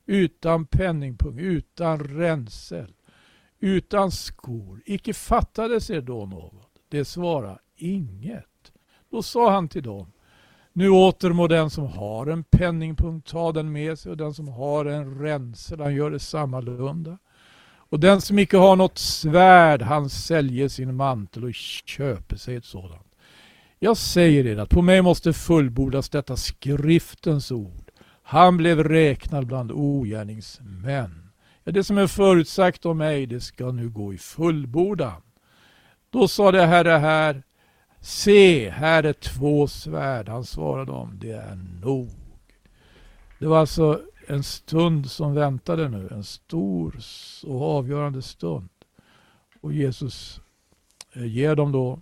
[0.06, 2.94] utan penningpung, utan ränsel,
[3.60, 6.82] utan skor, icke fattades er då något?
[6.90, 8.72] Det svarade inget.
[9.12, 10.12] Då sa han till dem,
[10.78, 14.48] nu åter må den som har en penningpunkt ta den med sig och den som
[14.48, 17.18] har en ränsel han gör det sammalunda.
[17.76, 22.66] Och den som icke har något svärd han säljer sin mantel och köper sig ett
[22.66, 23.16] sådant.
[23.80, 27.92] Jag säger er att på mig måste fullbordas detta skriftens ord.
[28.24, 31.30] Han blev räknad bland ogärningsmän.
[31.64, 35.22] Ja, det som är förutsagt om mig, det ska nu gå i fullbordan.
[36.10, 37.44] Då sa det Herre här,
[38.02, 40.30] se, här är två svärd.
[40.30, 42.10] Han svarade om, det är nog.
[43.40, 46.96] Det var alltså en stund som väntade nu, en stor
[47.44, 48.70] och avgörande stund.
[49.62, 50.42] Och Jesus
[51.14, 52.00] eh, ger dem då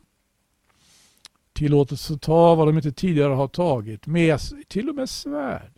[1.54, 5.72] tillåtelse att ta vad de inte tidigare har tagit, med till och med svärd.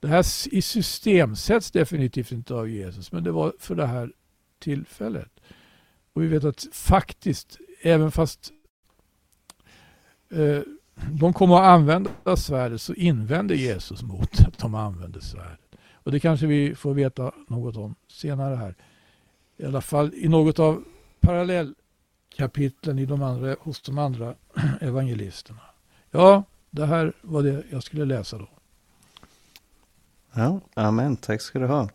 [0.00, 0.24] Det här
[0.54, 4.12] i system sätts definitivt inte av Jesus, men det var för det här
[4.58, 5.40] tillfället.
[6.12, 8.52] Och vi vet att faktiskt, även fast
[10.32, 10.60] Eh,
[11.10, 15.58] de kommer att använda svärdet så invänder Jesus mot att de använder svärdet.
[15.92, 18.74] Och det kanske vi får veta något om senare här.
[19.56, 20.84] I alla fall i något av
[21.20, 24.34] parallellkapitlen i de andra, hos de andra
[24.80, 25.60] evangelisterna.
[26.10, 28.48] Ja, det här var det jag skulle läsa då.
[30.32, 31.16] Ja, amen.
[31.16, 31.88] Tack ska du ha.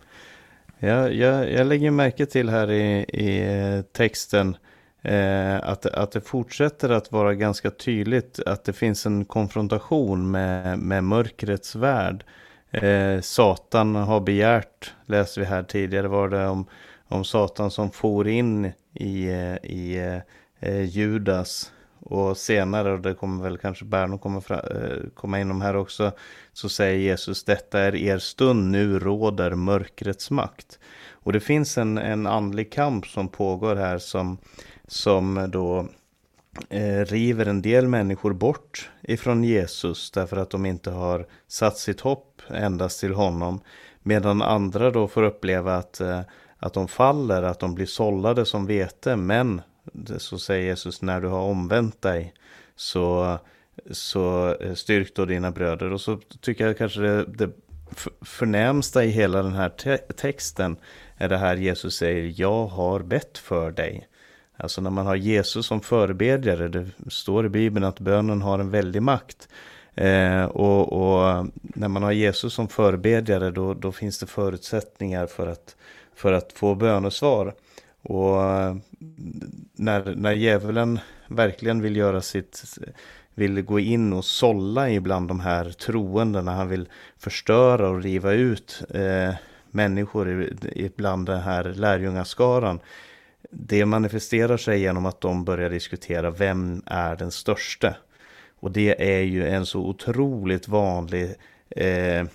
[0.80, 4.58] Jag, jag, jag lägger märke till här i, i eh, texten
[5.01, 10.79] eh, att, att det fortsätter att vara ganska tydligt att det finns en konfrontation med,
[10.79, 12.23] med mörkrets värld.
[12.71, 16.65] Eh, Satan har begärt, läste vi här tidigare, var det om,
[17.07, 20.19] om Satan som for in i, eh, i
[20.60, 21.71] eh, Judas.
[21.99, 26.12] Och senare, och det kommer väl kanske Berno komma, fram, eh, komma inom här också,
[26.53, 30.79] så säger Jesus detta är er stund, nu råder mörkrets makt.
[31.12, 34.38] Och det finns en, en andlig kamp som pågår här som,
[34.88, 35.88] som då
[36.69, 42.02] eh, river en del människor bort ifrån Jesus därför att de inte har satt sitt
[42.02, 43.62] hopp endast till honom.
[44.04, 46.21] Medan andra då får uppleva att eh,
[46.60, 49.15] att de faller, att de blir sållade som vete.
[49.15, 49.62] Men
[50.17, 52.34] så säger Jesus, när du har omvänt dig
[52.76, 53.38] så,
[53.91, 55.93] så eh, styrk då dina bröder.
[55.93, 57.50] Och så tycker jag kanske det, det
[58.21, 60.78] förnämsta i hela den här te texten
[61.17, 64.08] är det här Jesus säger, jag har bett för dig.
[64.58, 68.70] Alltså när man har Jesus som förebedjare, det står i Bibeln att bönen har en
[68.70, 69.48] väldig makt.
[69.96, 75.48] Eh, och, och, när man har Jesus som förebedjare då, då finns det förutsättningar för
[75.48, 75.76] att,
[76.15, 77.54] för att få bönesvar.
[78.02, 78.76] Och eh,
[79.76, 82.63] när, när djävulen verkligen vill göra sitt,
[83.34, 88.84] vill gå in och sålla ibland de här troendena, han vill förstöra och riva ut
[88.89, 89.34] eh,
[89.72, 92.80] människor ibland den här lärjungaskaran.
[93.49, 97.95] Det manifesterar sig genom att de börjar diskutera vem är den störste.
[98.60, 101.36] Och det är ju en så otroligt vanlig
[101.69, 102.25] eh,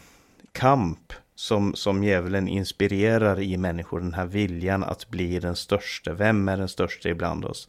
[0.52, 4.00] kamp som, som djävulen inspirerar i människor.
[4.00, 6.14] Den här viljan att bli den största.
[6.14, 7.68] Vem är den största ibland oss?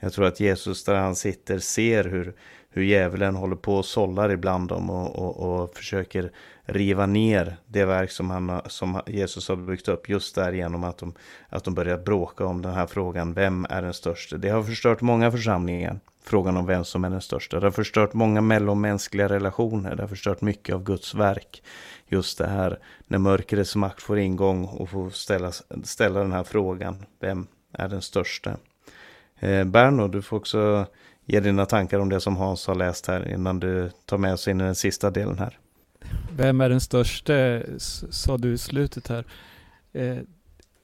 [0.00, 2.34] Jag tror att Jesus där han sitter ser hur,
[2.72, 6.32] hur djävulen håller på och sållar ibland dem och, och, och försöker
[6.64, 11.14] riva ner det verk som, han, som Jesus har byggt upp just därigenom att de,
[11.48, 13.34] att de börjar bråka om den här frågan.
[13.34, 14.36] Vem är den största?
[14.36, 16.00] Det har förstört många församlingar.
[16.24, 17.60] Frågan om vem som är den största.
[17.60, 19.96] Det har förstört många mellanmänskliga relationer.
[19.96, 21.62] Det har förstört mycket av Guds verk.
[22.08, 25.52] Just det här när mörkrets makt får ingång och får ställa,
[25.84, 27.06] ställa den här frågan.
[27.20, 28.56] Vem är den största?
[29.38, 30.86] Eh, Berno, du får också
[31.26, 34.48] ge dina tankar om det som Hans har läst här innan du tar med oss
[34.48, 35.58] in i den sista delen här.
[36.36, 37.62] Vem är den största,
[38.10, 39.24] sa du i slutet här.
[39.92, 40.18] Eh,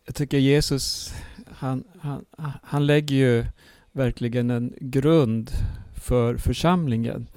[0.07, 1.14] jag tycker Jesus,
[1.46, 2.24] han, han,
[2.62, 3.44] han lägger ju
[3.92, 5.51] verkligen en grund
[5.94, 7.29] för församlingen.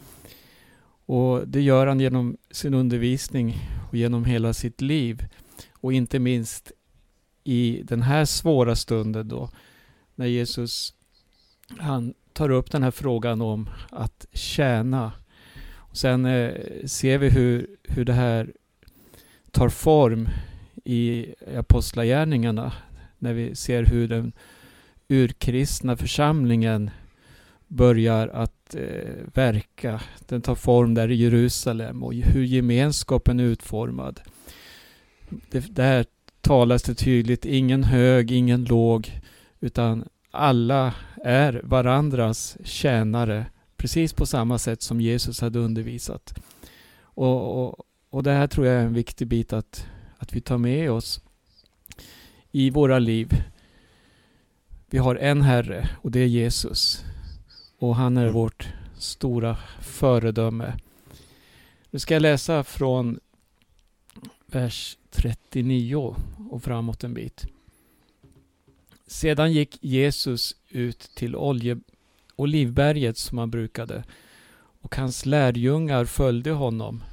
[1.06, 3.58] Och det gör han genom sin undervisning
[3.90, 5.26] och genom hela sitt liv.
[5.72, 6.72] Och inte minst
[7.44, 9.50] i den här svåra stunden då,
[10.16, 10.94] när Jesus
[11.80, 15.12] han tar upp den här frågan om att tjäna.
[15.76, 16.54] Och sen eh,
[16.86, 18.54] ser vi hur, hur det här
[19.52, 20.30] tar form
[20.84, 22.74] i apostlagärningarna.
[23.20, 24.34] När vi ser hur den
[25.08, 26.90] urkristna församlingen
[27.68, 30.02] börjar att eh, verka.
[30.28, 34.22] Den tar form där i Jerusalem och hur gemenskapen är utformad.
[35.52, 36.06] Det, där
[36.42, 39.22] talas det tydligt, ingen hög, ingen låg,
[39.60, 43.46] utan alla är varandras tjänare,
[43.78, 46.34] precis på samma sätt som Jesus hade undervisat.
[47.02, 50.58] Och, och, och det här tror jag är en viktig bit att, att vi tar
[50.58, 51.22] med oss
[52.52, 53.44] i våra liv.
[54.90, 57.06] Vi har en Herre och det är Jesus.
[57.78, 60.74] Och han är vårt stora föredöme.
[61.90, 63.20] Nu ska jag läsa från
[64.46, 66.16] vers 39
[66.50, 67.46] och framåt en bit.
[69.12, 71.80] Sedan gick Jesus ut till olje,
[72.36, 74.04] Olivberget som han brukade
[74.82, 77.04] och hans lärjungar följde honom.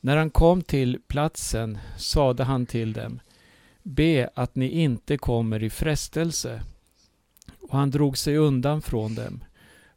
[0.00, 3.20] När han kom till platsen sade han till dem
[3.82, 6.62] Be att ni inte kommer i frestelse.
[7.60, 9.44] Och han drog sig undan från dem,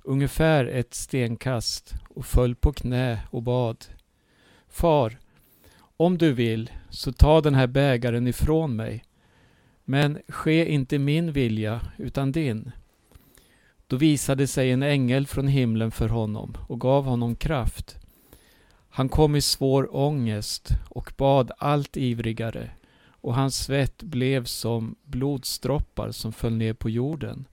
[0.03, 3.85] ungefär ett stenkast, och föll på knä och bad.
[4.69, 5.19] Far,
[5.97, 9.04] om du vill, så ta den här bägaren ifrån mig.
[9.85, 12.71] Men ske inte min vilja, utan din.
[13.87, 17.95] Då visade sig en ängel från himlen för honom och gav honom kraft.
[18.89, 22.69] Han kom i svår ångest och bad allt ivrigare
[23.07, 27.45] och hans svett blev som blodsdroppar som föll ner på jorden.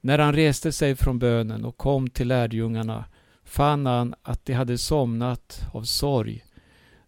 [0.00, 3.04] När han reste sig från bönen och kom till lärjungarna
[3.44, 6.44] fann han att de hade somnat av sorg.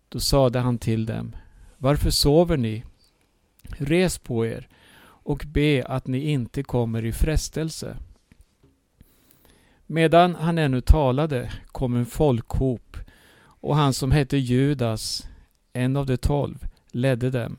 [0.09, 1.37] Då sade han till dem,
[1.77, 2.85] Varför sover ni?
[3.79, 4.69] Res på er
[5.01, 7.97] och be att ni inte kommer i frestelse.
[9.87, 12.97] Medan han ännu talade kom en folkhop
[13.41, 15.29] och han som hette Judas,
[15.73, 17.57] en av de tolv, ledde dem.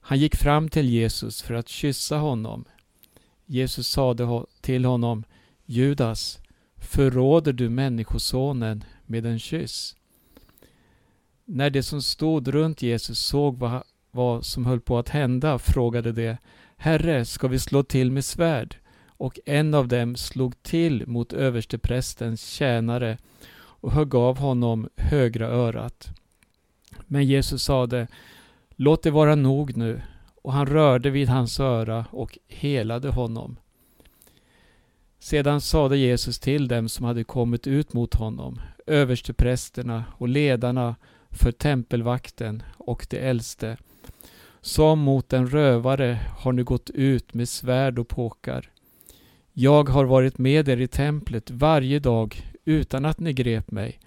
[0.00, 2.64] Han gick fram till Jesus för att kyssa honom.
[3.46, 5.24] Jesus sade till honom,
[5.64, 6.40] Judas,
[6.76, 9.96] förråder du Människosonen med en kyss?
[11.44, 13.82] När de som stod runt Jesus såg vad,
[14.14, 16.36] vad som höll på att hända frågade de,
[16.76, 18.76] Herre, ska vi slå till med svärd?
[19.06, 23.18] Och en av dem slog till mot översteprästens tjänare
[23.54, 26.08] och högg av honom högra örat.
[27.06, 28.06] Men Jesus sade,
[28.76, 30.02] Låt det vara nog nu.
[30.42, 33.56] Och han rörde vid hans öra och helade honom.
[35.18, 40.96] Sedan sade Jesus till dem som hade kommit ut mot honom, översteprästerna och ledarna
[41.30, 43.76] för tempelvakten och de äldste.
[44.64, 48.70] Som mot en rövare har ni gått ut med svärd och påkar.
[49.52, 54.00] Jag har varit med er i templet varje dag utan att ni grep mig.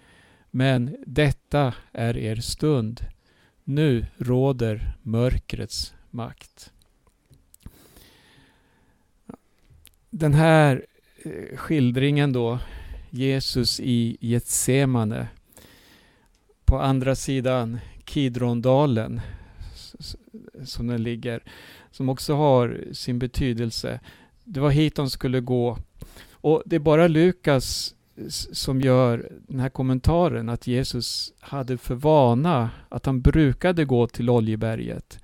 [0.51, 3.01] Men detta är er stund.
[3.64, 6.72] Nu råder mörkrets makt.
[10.10, 10.86] Den här
[11.24, 12.60] eh, skildringen då
[13.10, 15.28] Jesus i Getsemane.
[16.66, 19.22] På andra sidan Kidrondalen
[20.64, 21.43] som den ligger,
[21.91, 23.99] som också har sin betydelse.
[24.43, 25.78] Det var hit de skulle gå.
[26.32, 27.95] Och det är bara Lukas
[28.51, 34.30] som gör den här kommentaren att Jesus hade för vana att han brukade gå till
[34.30, 35.20] Oljeberget.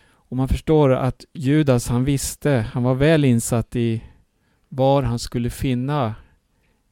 [0.00, 4.04] Och man förstår att Judas, han visste, han var väl insatt i
[4.68, 6.14] var han skulle finna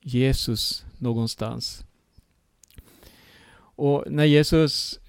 [0.01, 1.85] Jesus någonstans.
[3.59, 5.01] Och när Jesus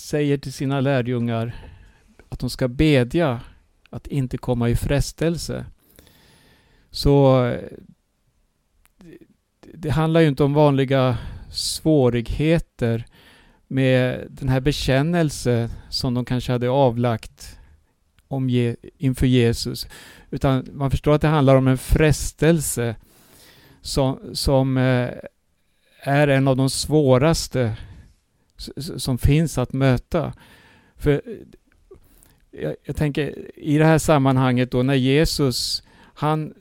[0.00, 1.54] säger till sina lärjungar
[2.28, 3.40] att de ska bedja
[3.90, 5.66] att inte komma i frestelse.
[6.90, 7.44] Så
[9.74, 11.18] det handlar ju inte om vanliga
[11.50, 13.06] svårigheter
[13.66, 17.58] med den här bekännelse som de kanske hade avlagt
[18.28, 19.86] om Je inför Jesus.
[20.30, 22.96] Utan man förstår att det handlar om en frestelse
[23.80, 25.10] som, som eh,
[26.02, 27.76] är en av de svåraste
[28.96, 30.32] som finns att möta.
[30.96, 31.22] För
[32.50, 35.82] jag, jag, tänker i det här sammanhanget då när Jesus,
[36.14, 36.54] han,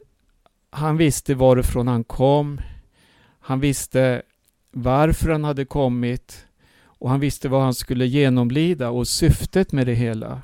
[0.70, 2.62] han visste varifrån han kom.
[3.39, 4.22] Han visste
[4.72, 6.45] varför han hade kommit
[6.82, 10.41] och han visste vad han skulle genomlida och syftet med det hela.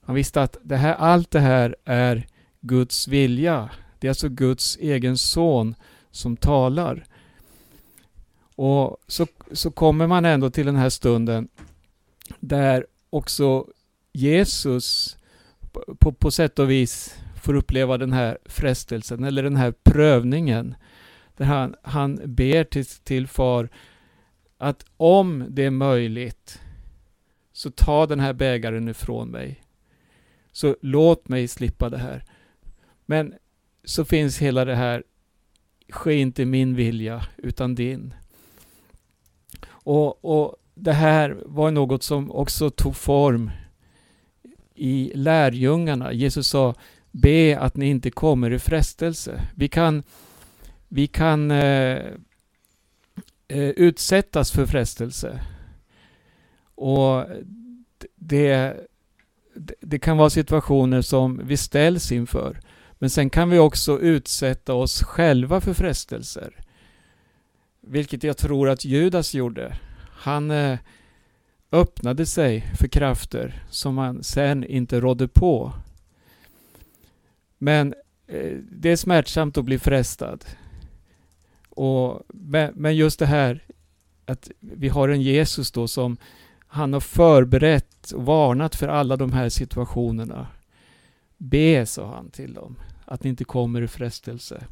[0.00, 2.26] Han visste att det här, allt det här är
[2.60, 3.70] Guds vilja.
[3.98, 5.74] Det är alltså Guds egen son
[6.10, 7.04] som talar.
[8.54, 11.48] Och så, så kommer man ändå till den här stunden
[12.40, 13.66] där också
[14.12, 15.16] Jesus
[15.98, 20.74] på, på sätt och vis får uppleva den här frestelsen eller den här prövningen.
[21.36, 23.68] Där han, han ber till, till far
[24.58, 26.60] att om det är möjligt
[27.52, 29.60] så ta den här bägaren ifrån mig.
[30.52, 32.24] Så låt mig slippa det här.
[33.06, 33.34] Men
[33.84, 35.02] så finns hela det här,
[35.88, 38.14] ske inte min vilja utan din.
[39.84, 43.50] Och, och det här var något som också tog form
[44.74, 46.12] i lärjungarna.
[46.12, 46.74] Jesus sa
[47.10, 49.42] be att ni inte kommer i frestelse.
[49.54, 50.02] Vi kan,
[50.88, 51.98] vi kan eh,
[53.48, 55.40] eh utsättas för frestelse.
[56.74, 57.24] Och
[58.16, 58.76] det,
[59.80, 62.60] det kan vara situationer som vi ställs inför.
[62.98, 66.63] Men sen kan vi också utsätta oss själva för frestelser.
[67.86, 69.76] Vilket jag tror att Judas gjorde.
[70.10, 70.78] Han eh,
[71.72, 75.72] öppnade sig för krafter som han sen inte rådde på.
[77.58, 77.94] Men
[78.26, 80.44] eh, det är smärtsamt att bli frestad.
[81.68, 82.22] Och,
[82.74, 83.64] men just det här
[84.26, 86.16] att vi har en Jesus då som
[86.66, 90.46] han har förberett och varnat för alla de här situationerna.
[91.36, 94.64] Be, sa han till dem, att ni inte kommer i frestelse.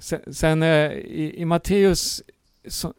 [0.00, 2.22] Sen, sen eh, i, i Matteus,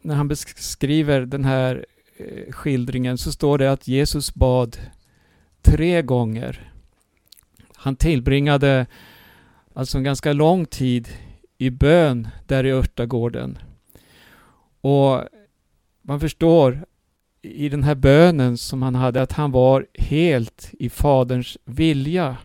[0.02, 1.86] när han beskriver den här
[2.16, 4.76] eh, skildringen, så står det att Jesus bad
[5.62, 6.72] tre gånger.
[7.74, 8.86] Han tillbringade
[9.74, 11.08] alltså en ganska lång tid
[11.58, 13.58] i bön där i örtagården.
[14.80, 15.24] Och
[16.02, 16.84] man förstår
[17.42, 22.36] i den här bönen som han hade att han var helt i Faderns vilja.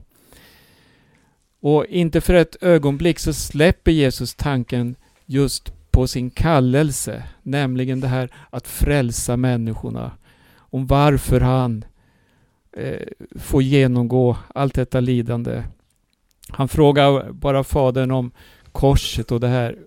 [1.65, 4.95] Och inte för ett ögonblick så släpper Jesus tanken
[5.25, 10.11] just på sin kallelse, nämligen det här att frälsa människorna.
[10.57, 11.85] Om varför han
[12.77, 13.07] eh,
[13.39, 15.63] får genomgå allt detta lidande.
[16.49, 18.31] Han frågar bara Fadern om
[18.71, 19.77] korset och det här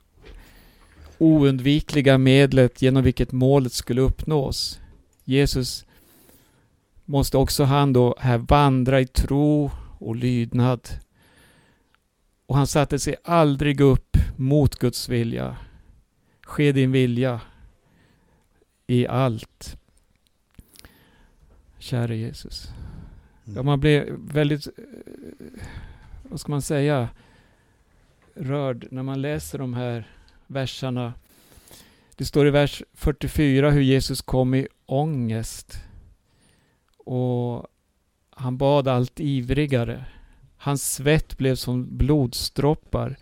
[1.18, 4.81] oundvikliga medlet genom vilket målet skulle uppnås.
[5.24, 5.85] Jesus
[7.05, 10.81] måste också han då här vandra i tro och lydnad.
[12.49, 15.57] Och han satte sig aldrig upp mot Guds vilja.
[16.42, 17.40] Ske din vilja
[18.86, 19.76] i allt.
[21.78, 22.68] Käre Jesus.
[23.44, 23.66] Ja, mm.
[23.66, 24.72] man blir väldigt, eh,
[26.22, 27.09] vad ska man säga,
[28.34, 30.09] rörd när man läser de här
[30.46, 31.14] verserna.
[32.16, 35.78] Det står i vers 44 hur Jesus kom i ångest.
[36.99, 37.66] Och
[38.30, 40.05] han bad allt ivrigare.
[40.59, 43.16] Hans svett blev som blodsdroppar.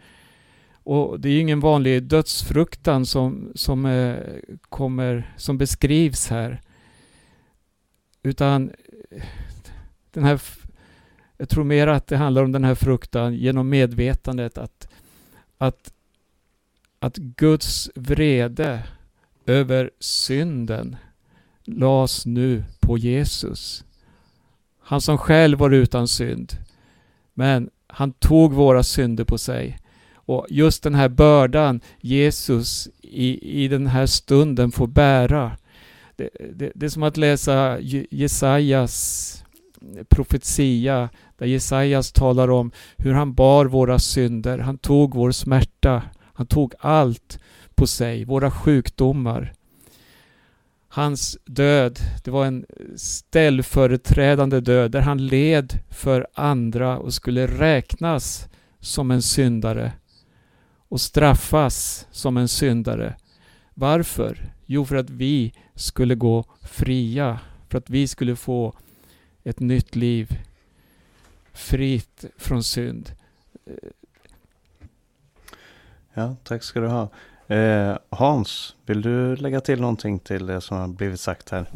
[0.83, 4.17] Och det är ingen vanlig dödsfruktan som, som, eh,
[4.69, 6.61] kommer, som beskrivs här.
[8.23, 8.71] Utan
[9.11, 9.23] eh,
[10.11, 10.41] den här,
[11.37, 14.89] jag tror mer att det handlar om den här fruktan genom medvetandet att,
[15.59, 15.93] att,
[16.99, 18.83] att Guds vrede
[19.47, 20.97] över synden
[21.65, 23.85] lades nu på Jesus.
[24.81, 26.66] Han som själv var utan synd.
[27.39, 29.79] Men han tog våra synder på sig.
[30.15, 35.57] Och just den här bördan Jesus i, i den här stunden får bära.
[36.17, 37.79] Det, det, det är som att läsa
[38.11, 39.33] Jesajas
[40.09, 41.09] profetia
[41.39, 46.03] där Jesajas talar om hur han bar våra synder, han tog vår smärta,
[46.35, 47.39] han tog allt
[47.75, 49.53] på sig, våra sjukdomar.
[50.97, 52.67] Hans död, det var en
[52.97, 58.49] ställföreträdande död där han led för andra och skulle räknas
[58.81, 59.93] som en syndare
[60.89, 63.17] och straffas som en syndare.
[63.75, 64.53] Varför?
[64.67, 68.79] Jo, för att vi skulle gå fria, för att vi skulle få
[69.45, 70.39] ett nytt liv
[71.53, 73.13] fritt från synd.
[76.15, 77.11] Ja, tack ska du ha.
[77.49, 81.67] Eh, Hans, vill du lägga till någonting till det som har blivit sagt här?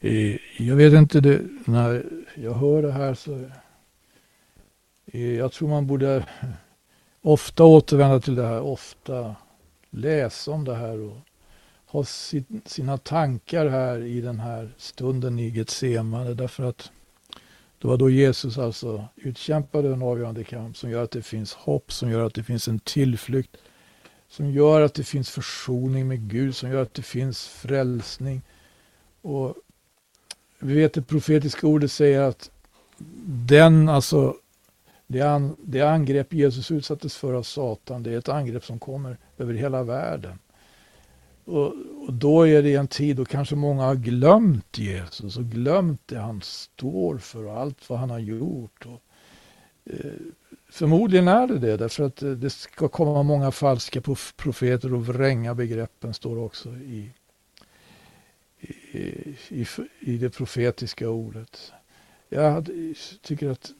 [0.00, 3.44] Eh, jag vet inte, det, när jag hör det här så
[5.06, 6.26] eh, jag tror man borde
[7.22, 9.34] ofta återvända till det här, ofta
[9.90, 11.16] läsa om det här och
[11.86, 16.90] ha sin, sina tankar här i den här stunden i Getsemane därför att
[17.78, 21.92] det var då Jesus alltså utkämpade en avgörande kamp som gör att det finns hopp,
[21.92, 23.56] som gör att det finns en tillflykt,
[24.32, 28.42] som gör att det finns försoning med Gud, som gör att det finns frälsning.
[29.22, 29.54] Och
[30.58, 32.50] vi vet det profetiska ordet säger att
[33.46, 34.36] den, alltså
[35.06, 39.18] det, an, det angrepp Jesus utsattes för av Satan, det är ett angrepp som kommer
[39.38, 40.38] över hela världen.
[41.44, 41.74] Och,
[42.06, 46.18] och, då är det en tid då kanske många har glömt Jesus och glömt det
[46.18, 48.86] han står för och allt vad han har gjort.
[48.86, 49.02] Och,
[49.84, 50.12] Eh,
[50.68, 54.00] förmodligen är det det, därför att eh, det ska komma många falska
[54.36, 57.10] profeter och vränga begreppen, står också i,
[58.60, 58.98] i,
[59.48, 59.66] i,
[60.00, 61.72] i det profetiska ordet.
[62.28, 62.70] Jag
[63.22, 63.70] tycker att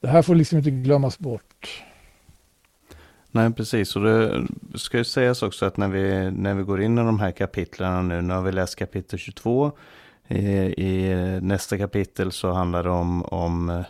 [0.00, 1.84] det här får liksom inte glömmas bort.
[3.30, 3.96] Nej, precis.
[3.96, 7.20] Och det ska ju sägas också att när vi, när vi går in i de
[7.20, 9.72] här kapitlen nu, nu har vi läst kapitel 22.
[10.28, 10.38] I,
[10.84, 13.84] i nästa kapitel så handlar det om, om eh,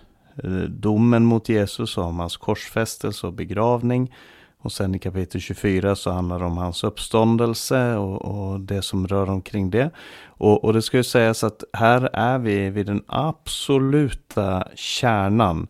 [0.44, 4.14] Eh, domen mot Jesus och om hans korsfästelse och begravning.
[4.60, 9.06] Och sen i kapitel 24 så handlar det om hans uppståndelse och, och det som
[9.06, 9.90] rör omkring det.
[10.26, 15.66] Och, och, det ska ju sägas att här är vi vid den absoluta kärnan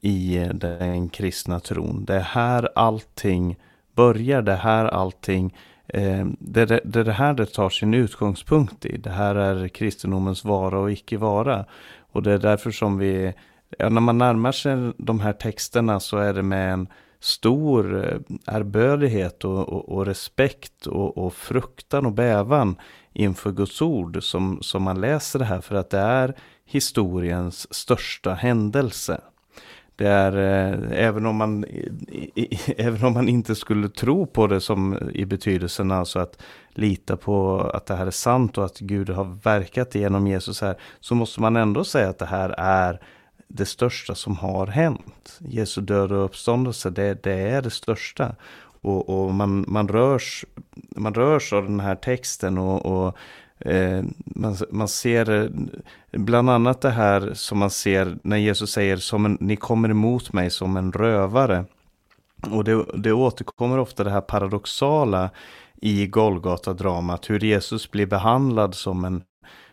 [0.00, 2.04] i eh, den kristna tron.
[2.04, 3.56] Det är här allting
[3.94, 5.56] börjar, det är här allting
[5.86, 8.96] eh, det, det, det är det här det tar sin utgångspunkt i.
[8.96, 11.64] Det här är kristendomens vara och icke vara.
[12.12, 13.34] Och det är därför som vi,
[13.78, 16.88] ja, när man närmar sig de här texterna så är det med en
[17.20, 22.76] stor eh, erbördighet och, och, och respekt och, och, fruktan och bävan
[23.12, 28.34] inför Guds ord som, som man läser det här för att det är historiens största
[28.34, 29.20] händelse.
[29.96, 34.60] Det är, eh, även, om man, i, även om man inte skulle tro på det
[34.60, 39.10] som i betydelsen alltså att lita på att det här är sant och att Gud
[39.10, 43.00] har verkat genom Jesus här, så måste man ändå säga att det här är
[43.50, 45.38] det största som har hänt.
[45.38, 48.34] Jesu död och uppståndelse, det, det är det största.
[48.82, 50.44] Och, och, man, man, rörs,
[50.96, 53.16] man rörs av den här texten och, och
[53.64, 55.52] Eh, man, man ser
[56.12, 60.32] bland annat det här som man ser när Jesus säger som en, ni kommer emot
[60.32, 61.64] mig som en rövare.
[62.50, 65.30] Och det, det återkommer ofta det här paradoxala
[65.80, 69.22] i Golgata-dramat, hur Jesus blir behandlad som en,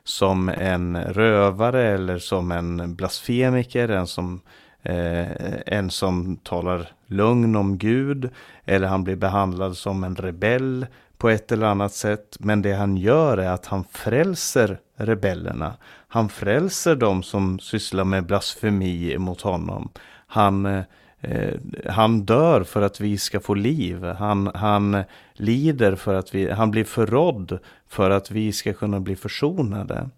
[0.08, 4.41] som en rövare eller som en blasfemiker, en som,
[4.84, 5.28] eh,
[5.66, 8.30] en som talar lögn om Gud,
[8.66, 10.86] eller han blir behandlad som en rebell
[11.18, 12.38] på ett eller annat sätt.
[12.39, 15.74] Men det han gör är att han frälser rebellerna.
[16.08, 19.89] Han frälser de som sysslar med blasfemi mot honom.
[20.28, 20.84] Han, eh,
[21.22, 21.53] Eh,
[21.86, 24.03] han dör för att vi ska få liv.
[24.03, 25.03] Han, han
[25.34, 30.09] lider för att vi, han blir förrådd för att vi ska kunna bli försonade.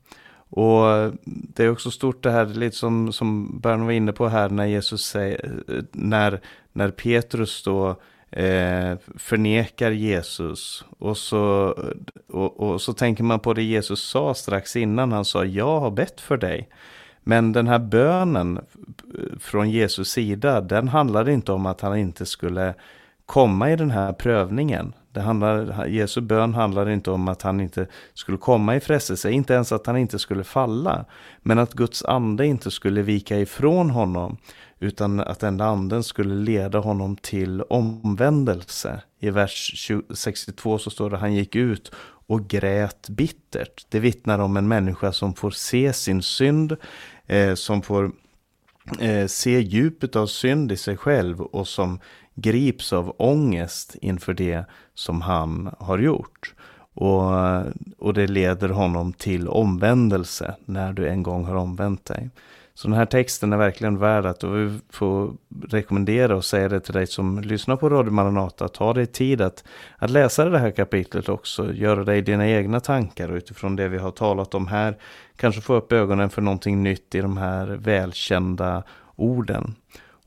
[0.51, 4.49] Och det är också stort det här, lite som, som Bern var inne på här,
[4.49, 5.51] när Jesus säger,
[5.91, 6.39] när,
[6.71, 7.89] när Petrus då
[8.31, 10.85] eh, förnekar Jesus.
[10.99, 11.75] Och så,
[12.27, 15.11] och, och, så tänker man på det Jesus sa strax innan.
[15.11, 16.69] Han sa, jag har bett för dig.
[17.23, 22.25] Men den här bönen eh, från Jesus sida, den handlade inte om att han inte
[22.25, 22.73] skulle
[23.25, 24.93] komma i den här prövningen.
[25.11, 29.53] Det handlar, Jesu bön handlade inte om att han inte skulle komma i frestelse, inte
[29.53, 31.05] ens att han inte skulle falla.
[31.41, 34.37] Men att Guds ande inte skulle vika ifrån honom.
[34.79, 39.01] Utan att den anden skulle leda honom till omvändelse.
[39.19, 41.91] I vers 62 så står det han gick ut
[42.29, 43.85] och grät bittert.
[43.89, 46.75] Det vittnar om en människa som får se sin synd,
[47.27, 48.11] eh, som får
[48.99, 51.99] eh, se djupet av synd i sig själv och som
[52.35, 56.53] grips av ångest inför det som han har gjort.
[56.93, 57.31] Och,
[57.97, 62.29] och det leder honom till omvändelse när du en gång har omvänt dig.
[62.79, 65.33] Så den här texten är verkligen värd att, vi får
[65.67, 69.63] rekommendera och säga det till dig som lyssnar på Radio Maranata, ta dig tid att,
[69.97, 73.97] att läsa det här kapitlet också, göra dig dina egna tankar och utifrån det vi
[73.97, 74.97] har talat om här,
[75.35, 78.83] kanske få upp ögonen för någonting nytt i de här välkända
[79.15, 79.75] orden.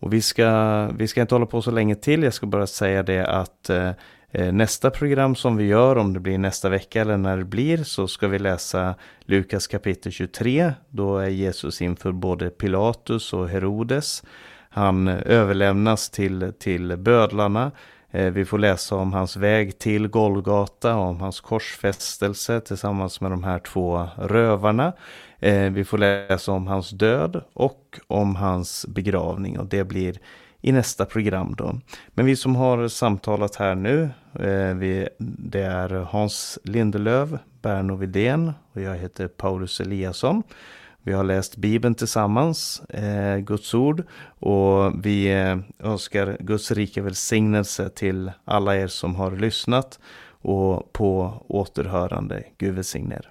[0.00, 3.03] Och vi ska, vi ska inte hålla på så länge till, jag ska bara säga
[3.03, 3.90] det att Eh,
[4.35, 7.85] Eh, nästa program som vi gör, om det blir nästa vecka eller när det blir,
[7.85, 10.72] så ska vi läsa Lukas kapitel 23.
[10.89, 14.22] Då är Jesus inför både Pilatus och Herodes.
[14.70, 17.70] Han överlämnas till, till bödlarna.
[18.11, 23.45] Eh, vi får läsa om hans väg till Golgata, om hans korsfästelse tillsammans med de
[23.45, 24.93] här två rövarna.
[25.39, 30.18] Eh, vi får läsa om hans död och om hans begravning och det blir
[30.61, 31.80] i nästa program då.
[32.09, 34.76] Men vi som har samtalat här nu, Eh,
[35.18, 40.43] det är Hans Lindelöv, Berno Vidén och jag heter Paulus Eliasson.
[41.03, 44.03] Vi har läst Bibeln tillsammans, eh, Guds ord
[44.39, 50.01] och vi eh, önskar Guds rika välsignelse till alla er som har lyssnat
[50.43, 52.45] och på återhörande.
[52.59, 53.30] Gud välsigne er.